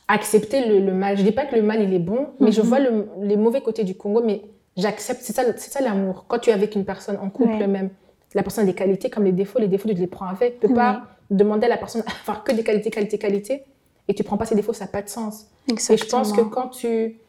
accepter 0.07 0.65
le, 0.67 0.79
le 0.85 0.93
mal. 0.93 1.17
Je 1.17 1.23
dis 1.23 1.31
pas 1.31 1.45
que 1.45 1.55
le 1.55 1.63
mal, 1.63 1.81
il 1.81 1.93
est 1.93 1.99
bon, 1.99 2.27
mais 2.39 2.51
je 2.51 2.61
Mhm. 2.61 2.67
vois 2.67 2.79
le- 2.79 3.07
les 3.21 3.37
mauvais 3.37 3.61
côtés 3.61 3.83
du 3.83 3.95
Congo, 3.95 4.21
mais 4.23 4.41
j'accepte. 4.77 5.21
C'est 5.21 5.33
ça, 5.33 5.43
c'est 5.57 5.71
ça 5.71 5.81
l'amour. 5.81 6.25
Quand 6.27 6.37
tu 6.39 6.49
es 6.49 6.53
avec 6.53 6.75
une 6.75 6.85
personne 6.85 7.17
en 7.21 7.29
couple 7.29 7.53
Ouais. 7.53 7.67
même, 7.67 7.89
la 8.35 8.43
personne 8.43 8.65
a 8.65 8.67
des 8.67 8.75
qualités 8.75 9.09
comme 9.09 9.23
les 9.23 9.31
défauts. 9.31 9.59
Les 9.59 9.67
défauts, 9.67 9.87
tu 9.89 9.95
les 9.95 10.07
prends 10.07 10.27
avec. 10.27 10.59
Tu 10.59 10.67
peux 10.67 10.73
pas 10.75 11.03
demander 11.31 11.65
à 11.65 11.69
la 11.69 11.77
personne 11.77 12.03
à 12.05 12.11
faire 12.11 12.43
que 12.43 12.51
des 12.51 12.63
qualités, 12.63 12.91
qualités, 12.91 13.17
qualités, 13.17 13.63
et 14.07 14.13
tu 14.13 14.23
prends 14.23 14.37
pas 14.37 14.45
ses 14.45 14.55
défauts, 14.55 14.73
ça 14.73 14.85
n'a 14.85 14.91
pas 14.91 15.01
de 15.01 15.09
sens. 15.09 15.47
Et 15.67 15.75
je 15.75 16.05
pense 16.05 16.31
que 16.31 16.41
Exactement. 16.41 16.49
quand 16.49 16.67
tu, 16.69 17.19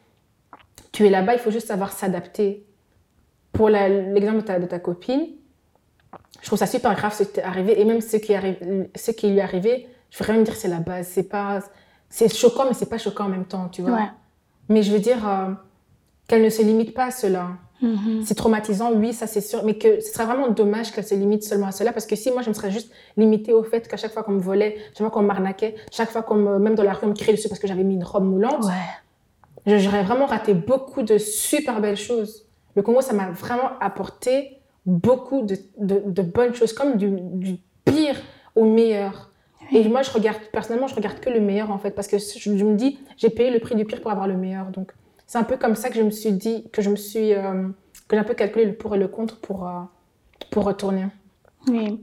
tu 0.91 1.05
es 1.05 1.09
là-bas, 1.09 1.33
il 1.33 1.39
faut 1.39 1.51
juste 1.51 1.67
savoir 1.67 1.91
s'adapter. 1.91 2.65
Pour 3.51 3.69
l'exemple 3.69 4.37
de 4.37 4.41
ta, 4.41 4.59
de 4.59 4.65
ta 4.67 4.79
copine, 4.79 5.27
je 6.41 6.45
trouve 6.45 6.59
ça 6.59 6.67
super 6.67 6.93
grave 6.95 7.13
ce 7.13 7.23
qui 7.23 7.33
t'est 7.33 7.41
arrivé. 7.41 7.79
Et 7.81 7.85
même 7.85 8.01
ce 8.01 8.17
qui, 8.17 8.33
arrive, 8.33 8.87
ce 8.95 9.11
qui 9.11 9.29
lui 9.29 9.37
est 9.37 9.41
arrivé, 9.41 9.87
je 10.11 10.17
voudrais 10.17 10.33
même 10.33 10.43
dire 10.43 10.53
que 10.53 10.59
c'est 10.59 10.67
la 10.67 10.79
base. 10.79 11.07
C'est 11.07 11.23
pas, 11.23 11.61
c'est 12.09 12.33
choquant, 12.33 12.65
mais 12.65 12.73
c'est 12.73 12.89
pas 12.89 12.97
choquant 12.99 13.25
en 13.25 13.29
même 13.29 13.45
temps, 13.45 13.69
tu 13.69 13.81
vois. 13.81 13.91
Ouais. 13.91 14.09
Mais 14.69 14.83
je 14.83 14.91
veux 14.91 14.99
dire 14.99 15.27
euh, 15.27 15.51
qu'elle 16.27 16.43
ne 16.43 16.49
se 16.49 16.61
limite 16.61 16.93
pas 16.93 17.05
à 17.05 17.11
cela. 17.11 17.49
Mhm. 17.81 18.23
C'est 18.25 18.33
traumatisant, 18.35 18.91
oui, 18.93 19.13
ça 19.13 19.27
c'est 19.27 19.41
sûr, 19.41 19.63
mais 19.63 19.75
que 19.77 19.99
ce 19.99 20.11
serait 20.11 20.25
vraiment 20.25 20.47
dommage 20.49 20.91
qu'elle 20.91 21.03
se 21.05 21.13
limite 21.13 21.43
seulement 21.43 21.67
à 21.67 21.71
cela, 21.71 21.93
parce 21.93 22.05
que 22.07 22.15
si 22.15 22.31
moi 22.31 22.41
je 22.41 22.49
me 22.49 22.53
serais 22.55 22.71
juste 22.71 22.91
limitée 23.17 23.53
au 23.53 23.63
fait 23.63 23.87
qu'à 23.87 23.97
chaque 23.97 24.11
fois 24.13 24.23
qu'on 24.23 24.31
me 24.31 24.39
volait, 24.41 24.77
chaque 24.89 24.97
fois 24.97 25.11
qu'on 25.11 25.21
m'arnaquait, 25.21 25.75
chaque 25.91 26.09
fois 26.09 26.23
qu'on 26.23 26.35
me, 26.35 26.57
même 26.59 26.73
dans 26.75 26.83
la 26.83 26.93
rue 26.93 27.05
on 27.05 27.09
me 27.09 27.13
criait 27.13 27.33
dessus 27.35 27.49
parce 27.49 27.59
que 27.59 27.67
j'avais 27.67 27.83
mis 27.83 27.93
une 27.93 28.03
robe 28.03 28.25
moulante, 28.25 28.65
Ouais. 28.65 29.77
j'aurais 29.79 30.03
vraiment 30.03 30.25
raté 30.25 30.53
beaucoup 30.53 31.03
de 31.03 31.17
super 31.19 31.79
belles 31.81 31.97
choses. 31.97 32.45
Le 32.75 32.81
Congo, 32.81 33.01
ça 33.01 33.13
m'a 33.13 33.29
vraiment 33.29 33.69
apporté 33.79 34.57
beaucoup 34.85 35.41
de, 35.43 35.55
de- 35.77 36.01
de 36.05 36.21
bonnes 36.21 36.53
choses, 36.55 36.73
comme 36.73 36.95
du, 36.95 37.09
du 37.11 37.57
pire 37.85 38.15
au 38.55 38.63
meilleur. 38.65 39.31
Et 39.71 39.87
moi, 39.89 40.01
je 40.01 40.11
regarde, 40.11 40.37
personnellement, 40.51 40.87
je 40.87 40.95
regarde 40.95 41.19
que 41.19 41.29
le 41.29 41.41
meilleur, 41.41 41.71
en 41.71 41.77
fait, 41.77 41.91
parce 41.91 42.07
que 42.07 42.17
je, 42.17 42.39
je 42.39 42.63
me 42.63 42.75
dis, 42.75 42.97
j'ai 43.17 43.29
payé 43.29 43.49
le 43.51 43.59
prix 43.59 43.75
du 43.75 43.83
pire 43.85 43.99
pour 44.01 44.11
avoir 44.11 44.27
le 44.27 44.35
meilleur. 44.37 44.67
Donc, 44.67 44.93
c'est 45.27 45.37
un 45.37 45.43
peu 45.43 45.57
comme 45.57 45.75
ça 45.75 45.89
que 45.89 45.95
je 45.95 46.01
me 46.01 46.09
suis 46.09 46.31
dit, 46.31 46.69
que 46.71 46.81
je 46.81 46.89
me 46.89 46.95
suis, 46.95 47.33
euh, 47.33 47.67
que 48.07 48.15
j'ai 48.15 48.19
un 48.19 48.23
peu 48.23 48.33
calculé 48.33 48.65
le 48.65 48.75
pour 48.75 48.95
et 48.95 48.97
le 48.97 49.09
contre 49.09 49.39
pour, 49.39 49.67
euh, 49.67 49.81
pour 50.49 50.63
retourner. 50.63 51.07
Oui. 51.67 52.01